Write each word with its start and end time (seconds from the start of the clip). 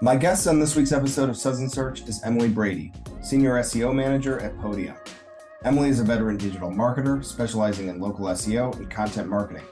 My 0.00 0.14
guest 0.14 0.46
on 0.46 0.60
this 0.60 0.76
week's 0.76 0.92
episode 0.92 1.28
of 1.28 1.36
Susan 1.36 1.68
Search 1.68 2.02
is 2.02 2.22
Emily 2.22 2.48
Brady, 2.48 2.92
Senior 3.20 3.54
SEO 3.54 3.92
Manager 3.92 4.38
at 4.38 4.56
Podium. 4.60 4.94
Emily 5.64 5.88
is 5.88 5.98
a 5.98 6.04
veteran 6.04 6.36
digital 6.36 6.70
marketer 6.70 7.24
specializing 7.24 7.88
in 7.88 7.98
local 7.98 8.26
SEO 8.26 8.76
and 8.76 8.88
content 8.88 9.28
marketing. 9.28 9.64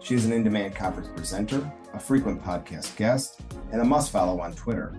She 0.00 0.14
is 0.14 0.24
an 0.24 0.32
in 0.32 0.42
demand 0.42 0.74
conference 0.74 1.10
presenter, 1.14 1.70
a 1.92 2.00
frequent 2.00 2.42
podcast 2.42 2.96
guest, 2.96 3.42
and 3.70 3.82
a 3.82 3.84
must 3.84 4.10
follow 4.10 4.40
on 4.40 4.54
Twitter. 4.54 4.96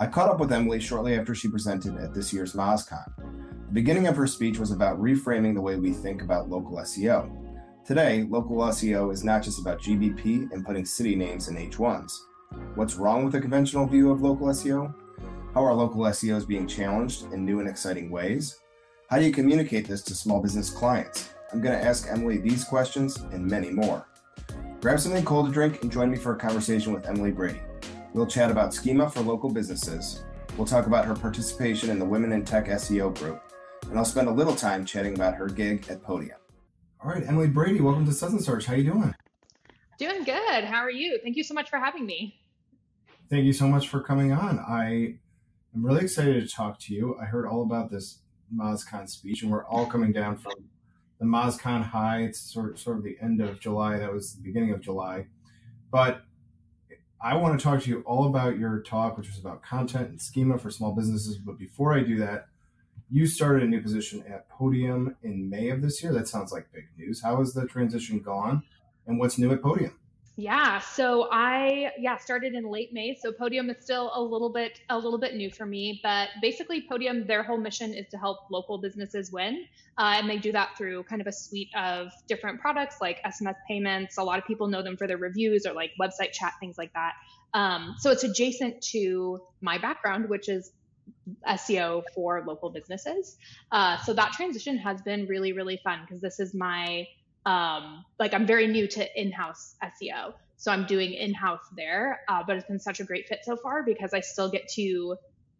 I 0.00 0.08
caught 0.08 0.28
up 0.28 0.40
with 0.40 0.52
Emily 0.52 0.80
shortly 0.80 1.16
after 1.16 1.32
she 1.32 1.46
presented 1.46 1.96
at 1.96 2.12
this 2.12 2.32
year's 2.32 2.54
MozCon. 2.54 3.12
The 3.16 3.72
beginning 3.72 4.08
of 4.08 4.16
her 4.16 4.26
speech 4.26 4.58
was 4.58 4.72
about 4.72 5.00
reframing 5.00 5.54
the 5.54 5.62
way 5.62 5.76
we 5.76 5.92
think 5.92 6.22
about 6.22 6.50
local 6.50 6.78
SEO. 6.78 7.30
Today, 7.86 8.26
local 8.28 8.56
SEO 8.56 9.12
is 9.12 9.22
not 9.22 9.44
just 9.44 9.60
about 9.60 9.80
GBP 9.80 10.50
and 10.50 10.66
putting 10.66 10.84
city 10.84 11.14
names 11.14 11.46
in 11.46 11.54
H1s. 11.54 12.10
What's 12.74 12.94
wrong 12.94 13.24
with 13.24 13.32
the 13.32 13.40
conventional 13.40 13.86
view 13.86 14.10
of 14.10 14.22
local 14.22 14.46
SEO? 14.46 14.94
How 15.52 15.64
are 15.64 15.74
local 15.74 16.02
SEOs 16.02 16.46
being 16.46 16.66
challenged 16.66 17.30
in 17.32 17.44
new 17.44 17.60
and 17.60 17.68
exciting 17.68 18.10
ways? 18.10 18.60
How 19.10 19.18
do 19.18 19.24
you 19.24 19.32
communicate 19.32 19.86
this 19.86 20.02
to 20.04 20.14
small 20.14 20.40
business 20.40 20.70
clients? 20.70 21.30
I'm 21.52 21.60
going 21.60 21.78
to 21.78 21.84
ask 21.84 22.06
Emily 22.08 22.38
these 22.38 22.64
questions 22.64 23.16
and 23.32 23.44
many 23.46 23.70
more. 23.70 24.06
Grab 24.80 24.98
something 24.98 25.24
cold 25.24 25.46
to 25.46 25.52
drink 25.52 25.82
and 25.82 25.92
join 25.92 26.10
me 26.10 26.16
for 26.16 26.32
a 26.32 26.38
conversation 26.38 26.92
with 26.94 27.06
Emily 27.06 27.32
Brady. 27.32 27.60
We'll 28.14 28.26
chat 28.26 28.50
about 28.50 28.72
schema 28.72 29.10
for 29.10 29.20
local 29.20 29.50
businesses. 29.50 30.24
We'll 30.56 30.66
talk 30.66 30.86
about 30.86 31.04
her 31.04 31.14
participation 31.14 31.90
in 31.90 31.98
the 31.98 32.04
Women 32.06 32.32
in 32.32 32.44
Tech 32.44 32.66
SEO 32.66 33.14
group, 33.18 33.42
and 33.90 33.98
I'll 33.98 34.04
spend 34.04 34.28
a 34.28 34.32
little 34.32 34.56
time 34.56 34.86
chatting 34.86 35.14
about 35.14 35.34
her 35.34 35.48
gig 35.48 35.86
at 35.90 36.02
Podium. 36.02 36.38
All 37.04 37.10
right, 37.10 37.26
Emily 37.26 37.48
Brady, 37.48 37.80
welcome 37.80 38.10
to 38.10 38.26
and 38.26 38.42
Search. 38.42 38.64
How 38.64 38.72
are 38.72 38.76
you 38.76 38.92
doing? 38.92 39.14
Doing 39.98 40.24
good. 40.24 40.64
How 40.64 40.78
are 40.78 40.90
you? 40.90 41.18
Thank 41.22 41.36
you 41.36 41.44
so 41.44 41.52
much 41.52 41.68
for 41.68 41.78
having 41.78 42.06
me. 42.06 42.39
Thank 43.30 43.44
you 43.44 43.52
so 43.52 43.68
much 43.68 43.88
for 43.88 44.00
coming 44.00 44.32
on. 44.32 44.58
I 44.58 45.14
am 45.72 45.86
really 45.86 46.00
excited 46.00 46.42
to 46.42 46.52
talk 46.52 46.80
to 46.80 46.92
you. 46.92 47.16
I 47.22 47.26
heard 47.26 47.46
all 47.46 47.62
about 47.62 47.88
this 47.88 48.18
MozCon 48.52 49.08
speech, 49.08 49.44
and 49.44 49.52
we're 49.52 49.64
all 49.66 49.86
coming 49.86 50.10
down 50.10 50.36
from 50.36 50.54
the 51.20 51.26
MozCon 51.26 51.84
high. 51.84 52.22
It's 52.22 52.40
sort 52.40 52.72
of, 52.72 52.80
sort 52.80 52.96
of 52.96 53.04
the 53.04 53.16
end 53.22 53.40
of 53.40 53.60
July. 53.60 54.00
That 54.00 54.12
was 54.12 54.34
the 54.34 54.42
beginning 54.42 54.72
of 54.72 54.80
July. 54.80 55.26
But 55.92 56.22
I 57.22 57.36
want 57.36 57.56
to 57.56 57.62
talk 57.62 57.82
to 57.82 57.88
you 57.88 58.00
all 58.00 58.26
about 58.26 58.58
your 58.58 58.82
talk, 58.82 59.16
which 59.16 59.28
was 59.28 59.38
about 59.38 59.62
content 59.62 60.08
and 60.08 60.20
schema 60.20 60.58
for 60.58 60.72
small 60.72 60.90
businesses. 60.90 61.36
But 61.36 61.56
before 61.56 61.94
I 61.96 62.00
do 62.00 62.18
that, 62.18 62.48
you 63.08 63.28
started 63.28 63.62
a 63.62 63.68
new 63.68 63.80
position 63.80 64.24
at 64.28 64.48
Podium 64.48 65.14
in 65.22 65.48
May 65.48 65.68
of 65.68 65.82
this 65.82 66.02
year. 66.02 66.12
That 66.12 66.26
sounds 66.26 66.50
like 66.50 66.72
big 66.72 66.88
news. 66.98 67.22
How 67.22 67.36
has 67.36 67.54
the 67.54 67.66
transition 67.66 68.18
gone, 68.18 68.64
and 69.06 69.20
what's 69.20 69.38
new 69.38 69.52
at 69.52 69.62
Podium? 69.62 69.96
Yeah, 70.36 70.78
so 70.78 71.28
I 71.30 71.90
yeah 71.98 72.16
started 72.16 72.54
in 72.54 72.64
late 72.64 72.92
May. 72.92 73.14
So 73.20 73.32
Podium 73.32 73.68
is 73.68 73.76
still 73.82 74.10
a 74.14 74.22
little 74.22 74.50
bit 74.50 74.80
a 74.88 74.96
little 74.96 75.18
bit 75.18 75.34
new 75.34 75.50
for 75.50 75.66
me, 75.66 76.00
but 76.02 76.28
basically 76.40 76.86
Podium, 76.88 77.26
their 77.26 77.42
whole 77.42 77.58
mission 77.58 77.92
is 77.92 78.06
to 78.10 78.16
help 78.16 78.38
local 78.50 78.78
businesses 78.78 79.30
win, 79.32 79.66
uh, 79.98 80.14
and 80.16 80.30
they 80.30 80.38
do 80.38 80.52
that 80.52 80.70
through 80.78 81.02
kind 81.04 81.20
of 81.20 81.26
a 81.26 81.32
suite 81.32 81.68
of 81.76 82.08
different 82.28 82.60
products 82.60 82.96
like 83.00 83.22
SMS 83.24 83.56
payments. 83.68 84.16
A 84.18 84.22
lot 84.22 84.38
of 84.38 84.46
people 84.46 84.68
know 84.68 84.82
them 84.82 84.96
for 84.96 85.06
their 85.06 85.18
reviews 85.18 85.66
or 85.66 85.74
like 85.74 85.90
website 86.00 86.32
chat 86.32 86.54
things 86.60 86.78
like 86.78 86.92
that. 86.94 87.12
Um, 87.52 87.96
so 87.98 88.10
it's 88.10 88.24
adjacent 88.24 88.80
to 88.92 89.40
my 89.60 89.78
background, 89.78 90.28
which 90.30 90.48
is 90.48 90.72
SEO 91.46 92.02
for 92.14 92.44
local 92.46 92.70
businesses. 92.70 93.36
Uh, 93.72 93.98
so 94.04 94.14
that 94.14 94.32
transition 94.32 94.78
has 94.78 95.02
been 95.02 95.26
really 95.26 95.52
really 95.52 95.80
fun 95.82 95.98
because 96.06 96.22
this 96.22 96.40
is 96.40 96.54
my 96.54 97.06
um, 97.46 98.04
like 98.18 98.34
I'm 98.34 98.46
very 98.46 98.66
new 98.66 98.86
to 98.88 99.20
in-house 99.20 99.76
SEO, 99.82 100.34
so 100.56 100.70
I'm 100.70 100.86
doing 100.86 101.12
in-house 101.12 101.64
there. 101.76 102.20
Uh, 102.28 102.42
but 102.46 102.56
it's 102.56 102.66
been 102.66 102.80
such 102.80 103.00
a 103.00 103.04
great 103.04 103.28
fit 103.28 103.40
so 103.44 103.56
far 103.56 103.82
because 103.82 104.12
I 104.12 104.20
still 104.20 104.50
get 104.50 104.68
to 104.74 105.16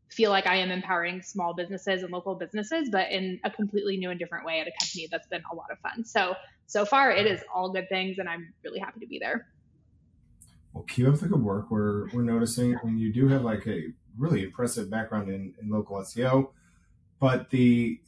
feel 0.08 0.30
like 0.30 0.46
I 0.46 0.56
am 0.56 0.70
empowering 0.70 1.22
small 1.22 1.54
businesses 1.54 2.02
and 2.02 2.12
local 2.12 2.34
businesses, 2.34 2.88
but 2.90 3.10
in 3.10 3.40
a 3.44 3.50
completely 3.50 3.96
new 3.96 4.10
and 4.10 4.18
different 4.18 4.44
way 4.44 4.60
at 4.60 4.66
a 4.66 4.72
company 4.80 5.08
that's 5.10 5.28
been 5.28 5.42
a 5.50 5.54
lot 5.54 5.70
of 5.70 5.78
fun. 5.78 6.04
So 6.04 6.34
so 6.66 6.84
far, 6.84 7.10
it 7.10 7.26
is 7.26 7.40
all 7.52 7.72
good 7.72 7.88
things, 7.88 8.18
and 8.18 8.28
I'm 8.28 8.52
really 8.62 8.78
happy 8.78 9.00
to 9.00 9.06
be 9.06 9.18
there. 9.18 9.48
Well, 10.72 10.84
keep 10.84 11.08
up 11.08 11.16
the 11.16 11.26
good 11.26 11.42
work. 11.42 11.70
We're 11.70 12.08
we're 12.10 12.22
noticing, 12.22 12.78
and 12.82 13.00
you 13.00 13.12
do 13.12 13.26
have 13.28 13.42
like 13.42 13.66
a 13.66 13.88
really 14.16 14.44
impressive 14.44 14.88
background 14.88 15.28
in, 15.28 15.54
in 15.60 15.68
local 15.68 15.96
SEO. 15.96 16.50
But 17.18 17.50
the 17.50 18.00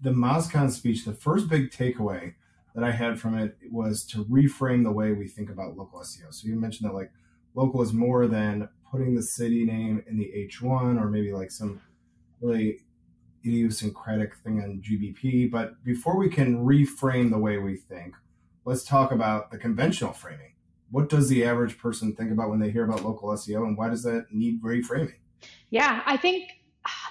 the 0.00 0.10
MozCon 0.10 0.70
speech, 0.70 1.04
the 1.04 1.12
first 1.12 1.48
big 1.48 1.70
takeaway 1.70 2.34
that 2.78 2.86
I 2.86 2.92
had 2.92 3.18
from 3.18 3.36
it 3.36 3.56
was 3.72 4.04
to 4.04 4.24
reframe 4.26 4.84
the 4.84 4.92
way 4.92 5.10
we 5.10 5.26
think 5.26 5.50
about 5.50 5.76
local 5.76 5.98
SEO. 5.98 6.32
So 6.32 6.46
you 6.46 6.54
mentioned 6.54 6.88
that 6.88 6.94
like 6.94 7.10
local 7.54 7.82
is 7.82 7.92
more 7.92 8.28
than 8.28 8.68
putting 8.88 9.16
the 9.16 9.22
city 9.22 9.64
name 9.64 10.04
in 10.06 10.16
the 10.16 10.32
H1 10.48 11.02
or 11.02 11.10
maybe 11.10 11.32
like 11.32 11.50
some 11.50 11.80
really 12.40 12.78
idiosyncratic 13.44 14.36
thing 14.36 14.62
on 14.62 14.80
GBP. 14.80 15.50
But 15.50 15.82
before 15.82 16.16
we 16.16 16.28
can 16.28 16.64
reframe 16.64 17.30
the 17.30 17.38
way 17.38 17.58
we 17.58 17.74
think, 17.74 18.14
let's 18.64 18.84
talk 18.84 19.10
about 19.10 19.50
the 19.50 19.58
conventional 19.58 20.12
framing. 20.12 20.52
What 20.92 21.08
does 21.08 21.28
the 21.28 21.44
average 21.44 21.78
person 21.78 22.14
think 22.14 22.30
about 22.30 22.48
when 22.48 22.60
they 22.60 22.70
hear 22.70 22.84
about 22.84 23.04
local 23.04 23.30
SEO 23.30 23.66
and 23.66 23.76
why 23.76 23.88
does 23.88 24.04
that 24.04 24.26
need 24.30 24.62
reframing? 24.62 25.16
Yeah, 25.70 26.02
I 26.06 26.16
think 26.16 26.44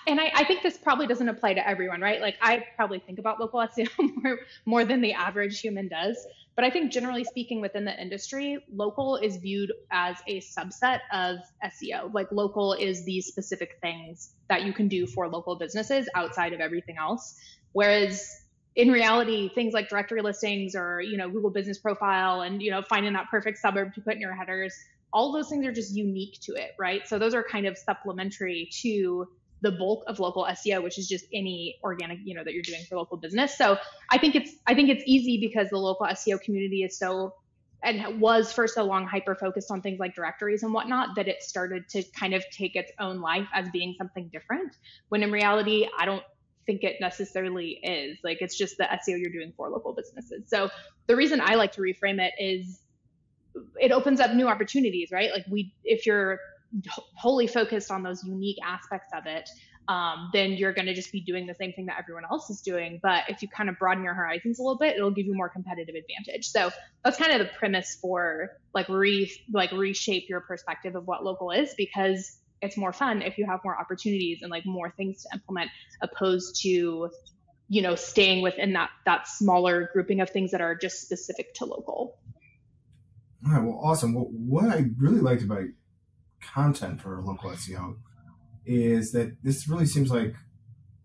and 0.07 0.19
I, 0.19 0.31
I, 0.33 0.43
think 0.45 0.63
this 0.63 0.77
probably 0.77 1.05
doesn't 1.05 1.27
apply 1.27 1.53
to 1.55 1.67
everyone, 1.67 2.01
right? 2.01 2.21
Like 2.21 2.37
I 2.41 2.63
probably 2.75 2.99
think 2.99 3.19
about 3.19 3.39
local 3.39 3.59
SEO 3.59 3.89
more, 4.23 4.39
more 4.65 4.85
than 4.85 5.01
the 5.01 5.13
average 5.13 5.59
human 5.59 5.87
does. 5.87 6.25
But 6.55 6.65
I 6.65 6.71
think 6.71 6.91
generally 6.91 7.23
speaking 7.23 7.61
within 7.61 7.85
the 7.85 8.01
industry, 8.01 8.57
local 8.73 9.17
is 9.17 9.37
viewed 9.37 9.71
as 9.91 10.15
a 10.27 10.39
subset 10.41 11.01
of 11.13 11.37
SEO. 11.63 12.11
Like 12.13 12.31
local 12.31 12.73
is 12.73 13.05
these 13.05 13.27
specific 13.27 13.77
things 13.81 14.33
that 14.49 14.63
you 14.63 14.73
can 14.73 14.87
do 14.87 15.05
for 15.05 15.27
local 15.27 15.55
businesses 15.55 16.09
outside 16.15 16.53
of 16.53 16.59
everything 16.59 16.97
else. 16.97 17.39
Whereas 17.73 18.27
in 18.75 18.91
reality, 18.91 19.49
things 19.53 19.73
like 19.73 19.89
directory 19.89 20.21
listings 20.21 20.75
or, 20.75 21.01
you 21.01 21.17
know, 21.17 21.29
Google 21.29 21.51
business 21.51 21.77
profile 21.77 22.41
and, 22.41 22.61
you 22.61 22.71
know, 22.71 22.81
finding 22.81 23.13
that 23.13 23.27
perfect 23.29 23.59
suburb 23.59 23.93
to 23.95 24.01
put 24.01 24.15
in 24.15 24.21
your 24.21 24.33
headers, 24.33 24.73
all 25.13 25.31
those 25.31 25.49
things 25.49 25.65
are 25.65 25.71
just 25.71 25.95
unique 25.95 26.39
to 26.41 26.53
it, 26.53 26.71
right? 26.79 27.07
So 27.07 27.19
those 27.19 27.33
are 27.33 27.43
kind 27.43 27.65
of 27.65 27.77
supplementary 27.77 28.69
to 28.81 29.27
the 29.61 29.71
bulk 29.71 30.03
of 30.07 30.19
local 30.19 30.45
SEO, 30.45 30.83
which 30.83 30.97
is 30.97 31.07
just 31.07 31.25
any 31.33 31.77
organic, 31.83 32.19
you 32.23 32.35
know, 32.35 32.43
that 32.43 32.53
you're 32.53 32.63
doing 32.63 32.83
for 32.87 32.97
local 32.97 33.17
business. 33.17 33.57
So 33.57 33.77
I 34.09 34.17
think 34.17 34.35
it's 34.35 34.51
I 34.67 34.75
think 34.75 34.89
it's 34.89 35.03
easy 35.05 35.39
because 35.39 35.69
the 35.69 35.77
local 35.77 36.05
SEO 36.07 36.39
community 36.41 36.83
is 36.83 36.97
so 36.97 37.33
and 37.83 38.19
was 38.19 38.51
for 38.51 38.67
so 38.67 38.83
long 38.83 39.05
hyper 39.05 39.35
focused 39.35 39.69
on 39.69 39.81
things 39.81 39.99
like 39.99 40.15
directories 40.15 40.63
and 40.63 40.73
whatnot 40.73 41.09
that 41.15 41.27
it 41.27 41.43
started 41.43 41.87
to 41.89 42.03
kind 42.19 42.33
of 42.33 42.43
take 42.51 42.75
its 42.75 42.91
own 42.99 43.21
life 43.21 43.47
as 43.53 43.69
being 43.69 43.95
something 43.97 44.29
different. 44.29 44.75
When 45.09 45.23
in 45.23 45.31
reality, 45.31 45.87
I 45.97 46.05
don't 46.05 46.23
think 46.65 46.83
it 46.83 46.97
necessarily 46.99 47.79
is. 47.83 48.17
Like 48.23 48.39
it's 48.41 48.57
just 48.57 48.77
the 48.77 48.83
SEO 48.83 49.19
you're 49.19 49.31
doing 49.31 49.53
for 49.55 49.69
local 49.69 49.93
businesses. 49.93 50.43
So 50.47 50.69
the 51.07 51.15
reason 51.15 51.39
I 51.39 51.55
like 51.55 51.71
to 51.73 51.81
reframe 51.81 52.19
it 52.19 52.33
is 52.39 52.81
it 53.79 53.91
opens 53.91 54.19
up 54.19 54.33
new 54.33 54.47
opportunities, 54.47 55.11
right? 55.11 55.31
Like 55.31 55.45
we 55.49 55.73
if 55.83 56.05
you're 56.05 56.39
wholly 57.15 57.47
focused 57.47 57.91
on 57.91 58.03
those 58.03 58.23
unique 58.23 58.57
aspects 58.63 59.11
of 59.15 59.25
it, 59.25 59.49
um, 59.87 60.29
then 60.33 60.51
you're 60.51 60.73
going 60.73 60.87
to 60.87 60.93
just 60.93 61.11
be 61.11 61.21
doing 61.21 61.47
the 61.47 61.55
same 61.55 61.71
thing 61.71 61.85
that 61.85 61.95
everyone 61.97 62.23
else 62.29 62.49
is 62.49 62.61
doing. 62.61 62.99
But 63.01 63.23
if 63.29 63.41
you 63.41 63.47
kind 63.47 63.69
of 63.69 63.79
broaden 63.79 64.03
your 64.03 64.13
horizons 64.13 64.59
a 64.59 64.61
little 64.61 64.77
bit, 64.77 64.97
it'll 64.97 65.11
give 65.11 65.25
you 65.25 65.33
more 65.33 65.49
competitive 65.49 65.95
advantage. 65.95 66.47
So 66.47 66.71
that's 67.03 67.17
kind 67.17 67.31
of 67.31 67.39
the 67.39 67.53
premise 67.53 67.97
for 68.01 68.49
like 68.73 68.89
re 68.89 69.31
like 69.51 69.71
reshape 69.71 70.27
your 70.27 70.41
perspective 70.41 70.95
of 70.95 71.07
what 71.07 71.23
local 71.23 71.51
is 71.51 71.73
because 71.77 72.37
it's 72.61 72.75
more 72.75 72.91
fun 72.91 73.21
if 73.21 73.37
you 73.37 73.45
have 73.45 73.61
more 73.63 73.79
opportunities 73.79 74.39
and 74.41 74.51
like 74.51 74.65
more 74.65 74.91
things 74.97 75.23
to 75.23 75.29
implement 75.33 75.69
opposed 76.01 76.61
to 76.63 77.09
you 77.69 77.81
know 77.81 77.95
staying 77.95 78.41
within 78.41 78.73
that 78.73 78.89
that 79.05 79.27
smaller 79.27 79.89
grouping 79.93 80.19
of 80.19 80.29
things 80.29 80.51
that 80.51 80.61
are 80.61 80.75
just 80.75 81.01
specific 81.01 81.53
to 81.55 81.65
local. 81.65 82.17
All 83.45 83.53
right. 83.53 83.63
Well, 83.63 83.79
awesome. 83.81 84.13
Well, 84.13 84.25
what 84.31 84.65
I 84.65 84.85
really 84.97 85.21
liked 85.21 85.43
about 85.43 85.63
content 86.41 87.01
for 87.01 87.21
local 87.21 87.51
SEO 87.51 87.97
is 88.65 89.11
that 89.13 89.35
this 89.43 89.67
really 89.67 89.85
seems 89.85 90.11
like 90.11 90.35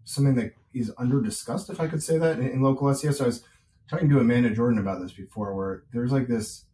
something 0.04 0.34
that 0.34 0.52
is 0.74 0.92
under 0.98 1.20
discussed, 1.20 1.70
if 1.70 1.80
I 1.80 1.86
could 1.86 2.02
say 2.02 2.18
that, 2.18 2.38
in, 2.38 2.48
in, 2.48 2.62
local 2.62 2.88
SEO. 2.88 3.14
So 3.14 3.24
I 3.24 3.26
was 3.28 3.44
talking 3.88 4.08
to 4.08 4.18
Amanda 4.18 4.50
Jordan 4.50 4.78
about 4.78 5.00
this 5.00 5.12
before, 5.12 5.54
where 5.54 5.84
there's 5.92 6.12
like 6.12 6.28
this 6.28 6.64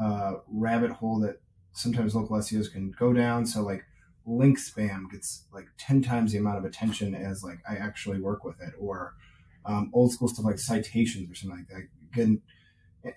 uh, 0.00 0.34
rabbit 0.48 0.90
hole 0.90 1.20
that 1.20 1.40
sometimes 1.72 2.14
local 2.14 2.36
SEOs 2.36 2.70
can 2.70 2.92
go 2.98 3.12
down. 3.12 3.46
So 3.46 3.62
like 3.62 3.84
link 4.26 4.58
spam 4.58 5.10
gets 5.10 5.44
like 5.52 5.66
10 5.78 6.02
times 6.02 6.32
the 6.32 6.38
amount 6.38 6.58
of 6.58 6.64
attention 6.64 7.14
as 7.14 7.44
like 7.44 7.58
I 7.68 7.76
actually 7.76 8.20
work 8.20 8.44
with 8.44 8.60
it, 8.60 8.74
or 8.78 9.14
um, 9.64 9.90
old 9.94 10.12
school 10.12 10.28
stuff 10.28 10.44
like 10.44 10.58
citations 10.58 11.30
or 11.30 11.34
something 11.34 11.58
like 11.58 11.68
that. 11.68 11.88
Again, 12.12 12.42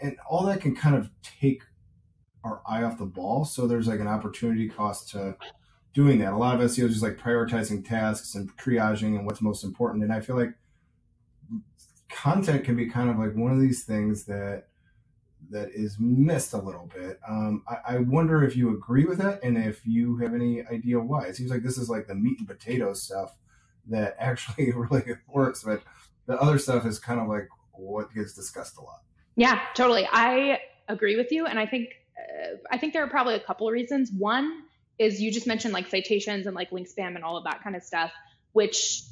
and 0.02 0.16
all 0.30 0.46
that 0.46 0.62
can 0.62 0.76
kind 0.76 0.96
of 0.96 1.10
take 1.24 1.64
our 2.44 2.62
eye 2.68 2.84
off 2.84 2.98
the 2.98 3.06
ball. 3.06 3.46
So 3.46 3.68
there's 3.68 3.88
like 3.88 4.00
an 4.00 4.08
opportunity 4.08 4.70
cost 4.70 5.10
to 5.12 5.36
doing 5.94 6.20
that. 6.20 6.34
A 6.34 6.38
lot 6.38 6.56
of 6.56 6.62
SEO 6.62 6.86
is 6.86 6.92
just 6.92 7.04
like 7.04 7.18
prioritizing 7.18 7.88
tasks 7.88 8.36
and 8.36 8.56
triaging 8.58 9.18
and 9.18 9.26
what's 9.26 9.42
most 9.42 9.64
important. 9.64 10.04
And 10.04 10.14
I 10.14 10.22
feel 10.22 10.36
like 10.36 10.54
content 12.10 12.64
can 12.64 12.76
be 12.76 12.88
kind 12.88 13.10
of 13.10 13.18
like 13.18 13.36
one 13.36 13.52
of 13.52 13.60
these 13.60 13.84
things 13.84 14.26
that 14.26 14.66
that 15.52 15.70
is 15.72 15.98
missed 16.00 16.54
a 16.54 16.58
little 16.58 16.90
bit. 16.94 17.20
Um, 17.28 17.64
I, 17.68 17.96
I, 17.96 17.98
wonder 17.98 18.44
if 18.44 18.56
you 18.56 18.70
agree 18.72 19.06
with 19.06 19.18
that 19.18 19.42
and 19.42 19.58
if 19.58 19.82
you 19.86 20.18
have 20.18 20.36
any 20.36 20.64
idea 20.68 21.00
why. 21.00 21.26
It 21.26 21.36
seems 21.36 21.50
like 21.50 21.64
this 21.64 21.78
is 21.78 21.90
like 21.90 22.08
the 22.08 22.14
meat 22.14 22.38
and 22.38 22.48
potatoes 22.48 23.02
stuff 23.02 23.36
that 23.88 24.16
actually 24.20 24.72
really 24.72 25.16
works, 25.28 25.64
but 25.64 25.82
the 26.28 26.40
other 26.40 26.60
stuff 26.60 26.86
is 26.86 27.00
kind 27.00 27.20
of 27.20 27.28
like 27.28 27.48
what 27.72 28.14
gets 28.14 28.34
discussed 28.34 28.78
a 28.78 28.82
lot. 28.82 29.02
Yeah, 29.36 29.60
totally. 29.74 30.08
I 30.12 30.60
agree 30.88 31.16
with 31.16 31.32
you, 31.32 31.46
and 31.46 31.58
I 31.58 31.66
think 31.66 31.90
uh, 32.20 32.58
I 32.72 32.78
think 32.78 32.94
there 32.94 33.04
are 33.04 33.10
probably 33.10 33.36
a 33.36 33.40
couple 33.40 33.68
of 33.68 33.74
reasons. 33.74 34.12
One 34.12 34.64
is 34.98 35.22
you 35.22 35.32
just 35.32 35.48
mentioned 35.48 35.74
like 35.74 35.90
citations 35.90 36.46
and 36.46 36.56
like 36.56 36.72
link 36.72 36.88
spam 36.88 37.16
and 37.16 37.24
all 37.24 37.38
of 37.38 37.46
that 37.46 37.64
kind 37.64 37.76
of 37.76 37.84
stuff, 37.84 38.12
which 38.52 39.04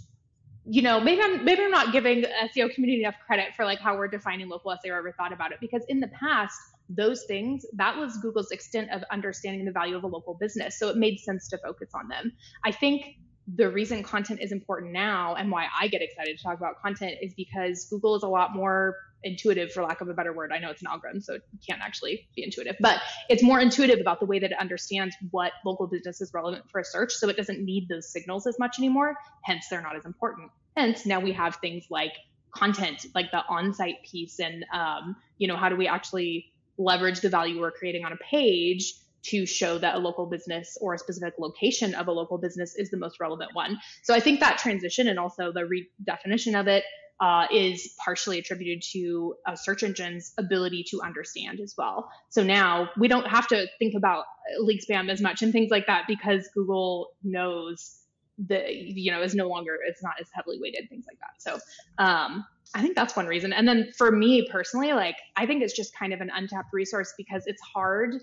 you 0.70 0.82
know, 0.82 1.00
maybe 1.00 1.22
I'm 1.22 1.46
maybe 1.46 1.64
I'm 1.64 1.72
not 1.72 1.94
giving 1.94 2.24
SEO 2.24 2.74
community 2.74 3.02
enough 3.02 3.16
credit 3.26 3.56
for 3.56 3.64
like 3.64 3.80
how 3.80 3.96
we're 3.96 4.10
defining 4.10 4.50
local 4.50 4.72
SEO 4.72 4.92
or 4.92 4.98
ever 4.98 5.14
thought 5.14 5.32
about 5.32 5.54
it 5.54 5.60
because 5.62 5.84
in 5.88 6.02
the 6.02 6.10
past 6.10 6.60
those 6.90 7.24
things 7.26 7.66
that 7.74 7.98
was 7.98 8.18
Google's 8.18 8.52
extent 8.52 8.90
of 8.92 9.04
understanding 9.12 9.66
the 9.66 9.72
value 9.72 9.96
of 9.96 10.04
a 10.04 10.08
local 10.08 10.34
business, 10.34 10.78
so 10.78 10.90
it 10.90 10.98
made 10.98 11.20
sense 11.20 11.48
to 11.50 11.58
focus 11.58 11.90
on 11.94 12.08
them. 12.10 12.34
I 12.66 12.72
think 12.72 13.18
the 13.56 13.70
reason 13.70 14.04
content 14.04 14.42
is 14.42 14.52
important 14.52 14.92
now 14.92 15.36
and 15.36 15.50
why 15.50 15.68
I 15.80 15.88
get 15.88 16.02
excited 16.02 16.38
to 16.38 16.44
talk 16.44 16.58
about 16.58 16.82
content 16.82 17.16
is 17.22 17.34
because 17.34 17.88
Google 17.90 18.16
is 18.16 18.24
a 18.24 18.28
lot 18.28 18.54
more 18.54 18.98
intuitive, 19.24 19.72
for 19.72 19.84
lack 19.84 20.02
of 20.02 20.10
a 20.10 20.14
better 20.14 20.34
word. 20.34 20.52
I 20.52 20.60
know 20.60 20.70
it's 20.70 20.82
an 20.82 20.88
algorithm, 20.88 21.22
so 21.22 21.36
it 21.36 21.42
can't 21.68 21.82
actually 21.82 22.28
be 22.36 22.44
intuitive, 22.44 22.76
but 22.80 23.00
it's 23.30 23.44
more 23.44 23.60
intuitive 23.60 24.00
about 24.00 24.20
the 24.20 24.26
way 24.26 24.40
that 24.40 24.52
it 24.52 24.58
understands 24.60 25.16
what 25.32 25.54
local 25.66 25.88
business 25.88 26.22
is 26.22 26.34
relevant 26.34 26.70
for 26.70 26.80
a 26.80 26.86
search. 26.86 27.14
So 27.14 27.30
it 27.30 27.38
doesn't 27.38 27.64
need 27.64 27.90
those 27.90 28.10
signals 28.12 28.48
as 28.48 28.58
much 28.60 28.78
anymore. 28.78 29.16
Hence, 29.44 29.68
they're 29.70 29.82
not 29.82 29.96
as 29.96 30.06
important. 30.06 30.52
Hence, 30.76 31.06
now 31.06 31.20
we 31.20 31.32
have 31.34 31.56
things 31.58 31.86
like 31.90 32.14
content, 32.52 33.06
like 33.16 33.32
the 33.32 33.44
on-site 33.48 34.04
piece, 34.04 34.40
and 34.40 34.66
um, 34.74 35.16
you 35.38 35.48
know, 35.48 35.58
how 35.58 35.70
do 35.70 35.76
we 35.76 35.88
actually 35.88 36.52
leverage 36.78 37.22
the 37.22 37.30
value 37.30 37.60
we're 37.60 37.72
creating 37.72 38.06
on 38.06 38.14
a 38.14 38.18
page 38.18 38.94
to 39.24 39.46
show 39.46 39.78
that 39.78 39.96
a 39.96 39.98
local 39.98 40.26
business 40.26 40.78
or 40.80 40.94
a 40.94 40.98
specific 40.98 41.34
location 41.38 41.94
of 41.96 42.08
a 42.08 42.12
local 42.12 42.38
business 42.38 42.76
is 42.76 42.90
the 42.90 42.98
most 42.98 43.20
relevant 43.20 43.50
one. 43.54 43.78
So 44.04 44.14
I 44.14 44.20
think 44.20 44.40
that 44.40 44.58
transition 44.58 45.08
and 45.08 45.20
also 45.20 45.52
the 45.52 45.62
redefinition 45.62 46.58
of 46.58 46.68
it 46.68 46.84
uh, 47.20 47.46
is 47.52 47.96
partially 48.04 48.38
attributed 48.40 48.84
to 48.92 49.36
a 49.48 49.58
search 49.58 49.84
engine's 49.84 50.34
ability 50.38 50.86
to 50.90 51.02
understand 51.02 51.60
as 51.60 51.74
well. 51.78 52.10
So 52.30 52.44
now 52.44 52.90
we 52.98 53.08
don't 53.08 53.28
have 53.28 53.48
to 53.48 53.68
think 53.80 53.96
about 53.96 54.26
link 54.60 54.82
spam 54.88 55.10
as 55.10 55.22
much 55.22 55.42
and 55.42 55.52
things 55.52 55.72
like 55.72 55.88
that 55.88 56.04
because 56.08 56.48
Google 56.54 57.10
knows 57.24 58.02
that 58.50 58.76
you 58.76 59.12
know 59.12 59.24
is 59.24 59.34
no 59.34 59.48
longer 59.48 59.80
it's 59.88 60.04
not 60.04 60.14
as 60.22 60.28
heavily 60.32 60.60
weighted 60.62 60.88
things 60.90 61.06
like 61.08 61.18
that. 61.20 61.42
So 61.42 61.60
um, 62.04 62.46
I 62.76 62.82
think 62.82 62.96
that's 62.96 63.16
one 63.16 63.26
reason. 63.26 63.52
And 63.52 63.68
then 63.68 63.92
for 63.98 64.12
me 64.12 64.48
personally, 64.52 64.94
like 64.94 65.16
I 65.36 65.46
think 65.46 65.64
it's 65.64 65.76
just 65.76 65.96
kind 65.96 66.14
of 66.14 66.22
an 66.22 66.30
untapped 66.34 66.72
resource 66.72 67.14
because 67.18 67.44
it's 67.48 67.62
hard 67.62 68.16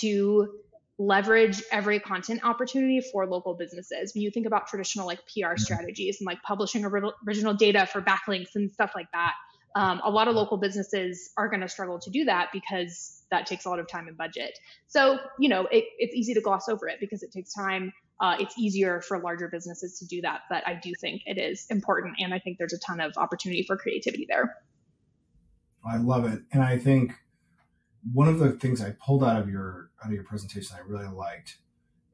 to 0.00 0.48
leverage 0.98 1.62
every 1.70 2.00
content 2.00 2.40
opportunity 2.44 3.00
for 3.00 3.26
local 3.26 3.54
businesses. 3.54 4.12
When 4.14 4.22
you 4.22 4.30
think 4.30 4.46
about 4.46 4.66
traditional 4.66 5.06
like 5.06 5.20
PR 5.20 5.40
mm-hmm. 5.40 5.56
strategies 5.58 6.18
and 6.20 6.26
like 6.26 6.42
publishing 6.42 6.84
original 6.84 7.54
data 7.54 7.86
for 7.86 8.02
backlinks 8.02 8.56
and 8.56 8.72
stuff 8.72 8.92
like 8.96 9.06
that, 9.12 9.34
um, 9.76 10.00
a 10.04 10.10
lot 10.10 10.26
of 10.26 10.34
local 10.34 10.56
businesses 10.56 11.30
are 11.36 11.48
going 11.48 11.60
to 11.60 11.68
struggle 11.68 12.00
to 12.00 12.10
do 12.10 12.24
that 12.24 12.48
because 12.52 13.22
that 13.30 13.46
takes 13.46 13.64
a 13.64 13.68
lot 13.68 13.78
of 13.78 13.86
time 13.86 14.08
and 14.08 14.16
budget. 14.16 14.58
So, 14.88 15.18
you 15.38 15.48
know, 15.48 15.66
it, 15.70 15.84
it's 15.98 16.14
easy 16.14 16.34
to 16.34 16.40
gloss 16.40 16.68
over 16.68 16.88
it 16.88 16.98
because 17.00 17.22
it 17.22 17.30
takes 17.30 17.52
time. 17.52 17.92
Uh, 18.20 18.36
it's 18.40 18.58
easier 18.58 19.00
for 19.00 19.20
larger 19.20 19.48
businesses 19.48 19.98
to 20.00 20.06
do 20.06 20.20
that, 20.22 20.40
but 20.50 20.66
I 20.66 20.74
do 20.82 20.92
think 21.00 21.22
it 21.26 21.38
is 21.38 21.66
important. 21.70 22.16
And 22.18 22.34
I 22.34 22.40
think 22.40 22.58
there's 22.58 22.72
a 22.72 22.78
ton 22.78 23.00
of 23.00 23.12
opportunity 23.16 23.62
for 23.62 23.76
creativity 23.76 24.26
there. 24.28 24.56
I 25.88 25.98
love 25.98 26.24
it. 26.24 26.40
And 26.50 26.62
I 26.62 26.76
think 26.76 27.12
one 28.12 28.28
of 28.28 28.38
the 28.38 28.52
things 28.52 28.80
I 28.80 28.90
pulled 29.04 29.24
out 29.24 29.40
of 29.40 29.48
your 29.48 29.90
out 30.02 30.08
of 30.08 30.14
your 30.14 30.24
presentation 30.24 30.76
I 30.76 30.86
really 30.86 31.08
liked, 31.08 31.58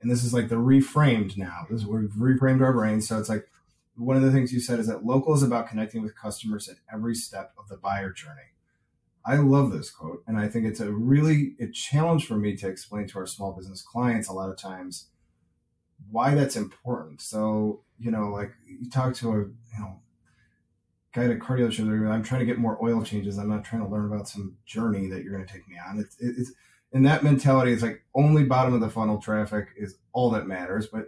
and 0.01 0.11
this 0.11 0.25
is 0.25 0.35
like 0.35 0.49
the 0.49 0.57
reframed 0.57 1.37
now. 1.37 1.67
This 1.71 1.83
is 1.83 1.87
we've 1.87 2.11
reframed 2.11 2.63
our 2.63 2.73
brains. 2.73 3.09
So 3.09 3.19
it's 3.19 3.29
like 3.29 3.49
one 3.97 4.17
of 4.17 4.23
the 4.23 4.33
things 4.33 4.53
you 4.53 4.61
said 4.61 4.81
is 4.81 4.87
that 4.89 5.05
local 5.05 5.35
is 5.35 5.43
about 5.43 5.69
connecting 5.69 6.03
with 6.03 6.17
customers 6.17 6.69
at 6.69 6.77
every 6.93 7.15
step 7.15 7.53
of 7.59 7.69
the 7.69 7.77
buyer 7.77 8.13
journey. 8.13 8.53
I 9.27 9.37
love 9.37 9.73
this 9.73 9.91
quote, 9.91 10.23
and 10.27 10.39
I 10.39 10.49
think 10.49 10.67
it's 10.67 10.81
a 10.81 10.93
really 10.93 11.55
a 11.61 11.67
challenge 11.69 12.27
for 12.27 12.37
me 12.37 12.57
to 12.57 12.69
explain 12.69 13.07
to 13.09 13.19
our 13.19 13.27
small 13.27 13.53
business 13.53 13.83
clients 13.83 14.29
a 14.29 14.33
lot 14.33 14.51
of 14.51 14.59
times 14.59 15.09
why 16.11 16.35
that's 16.35 16.57
important. 16.57 17.21
So 17.21 17.83
you 17.99 18.11
know, 18.11 18.29
like 18.29 18.53
you 18.67 18.91
talk 18.91 19.15
to 19.17 19.31
a 19.31 19.39
you 19.39 19.79
know 19.79 20.01
cardio 21.15 21.73
show, 21.73 21.85
I'm 21.85 22.23
trying 22.23 22.41
to 22.41 22.47
get 22.47 22.59
more 22.59 22.83
oil 22.83 23.03
changes. 23.03 23.39
I'm 23.39 23.49
not 23.49 23.65
trying 23.65 23.83
to 23.83 23.89
learn 23.89 24.07
about 24.07 24.29
some 24.29 24.57
journey 24.67 25.09
that 25.09 25.23
you're 25.23 25.33
going 25.33 25.47
to 25.47 25.53
take 25.53 25.69
me 25.69 25.77
on. 25.89 25.99
It's, 25.99 26.17
it's 26.21 26.53
in 26.93 27.03
that 27.05 27.23
mentality. 27.23 27.73
It's 27.73 27.83
like 27.83 28.05
only 28.15 28.45
bottom 28.45 28.75
of 28.75 28.81
the 28.81 28.91
funnel 28.91 29.19
traffic 29.19 29.69
is 29.77 29.97
all 30.13 30.31
that 30.31 30.47
matters. 30.47 30.87
But 30.87 31.07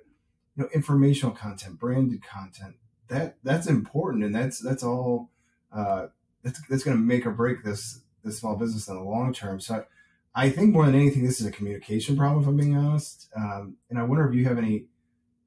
you 0.57 0.63
know, 0.63 0.69
informational 0.75 1.35
content, 1.35 1.79
branded 1.79 2.23
content, 2.23 2.77
that 3.09 3.37
that's 3.43 3.67
important, 3.67 4.25
and 4.25 4.35
that's 4.35 4.61
that's 4.61 4.83
all. 4.83 5.31
Uh, 5.73 6.07
that's 6.43 6.61
that's 6.69 6.85
going 6.85 6.97
to 6.97 7.03
make 7.03 7.27
or 7.27 7.33
break 7.33 7.65
this 7.65 8.01
this 8.25 8.39
small 8.39 8.57
business 8.57 8.89
in 8.89 8.97
the 8.97 9.03
long 9.03 9.33
term. 9.33 9.61
So. 9.61 9.85
I 10.39 10.51
think 10.51 10.75
more 10.75 10.85
than 10.85 10.95
anything, 10.95 11.25
this 11.25 11.41
is 11.41 11.47
a 11.47 11.51
communication 11.51 12.15
problem, 12.15 12.43
if 12.43 12.47
I'm 12.47 12.59
being 12.59 12.77
honest. 12.77 13.31
Um, 13.35 13.79
and 13.89 13.99
I 13.99 14.03
wonder 14.03 14.29
if 14.29 14.35
you 14.35 14.45
have 14.45 14.59
any 14.59 14.85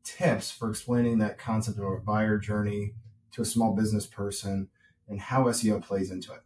tips 0.03 0.49
for 0.49 0.67
explaining 0.67 1.19
that 1.19 1.37
concept 1.37 1.77
of 1.77 1.83
a 1.85 1.97
buyer 1.97 2.39
journey 2.39 2.95
to 3.31 3.41
a 3.41 3.45
small 3.45 3.75
business 3.75 4.05
person 4.05 4.69
and 5.07 5.19
how 5.19 5.45
SEO 5.45 5.81
plays 5.81 6.11
into 6.11 6.33
it? 6.33 6.41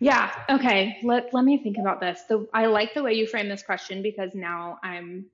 Yeah. 0.00 0.32
Okay. 0.50 0.98
Let 1.02 1.32
let 1.32 1.44
me 1.44 1.62
think 1.62 1.78
about 1.78 2.00
this. 2.00 2.22
The 2.28 2.46
I 2.52 2.66
like 2.66 2.94
the 2.94 3.02
way 3.02 3.14
you 3.14 3.26
frame 3.26 3.48
this 3.48 3.62
question 3.62 4.02
because 4.02 4.34
now 4.34 4.78
I'm 4.82 5.26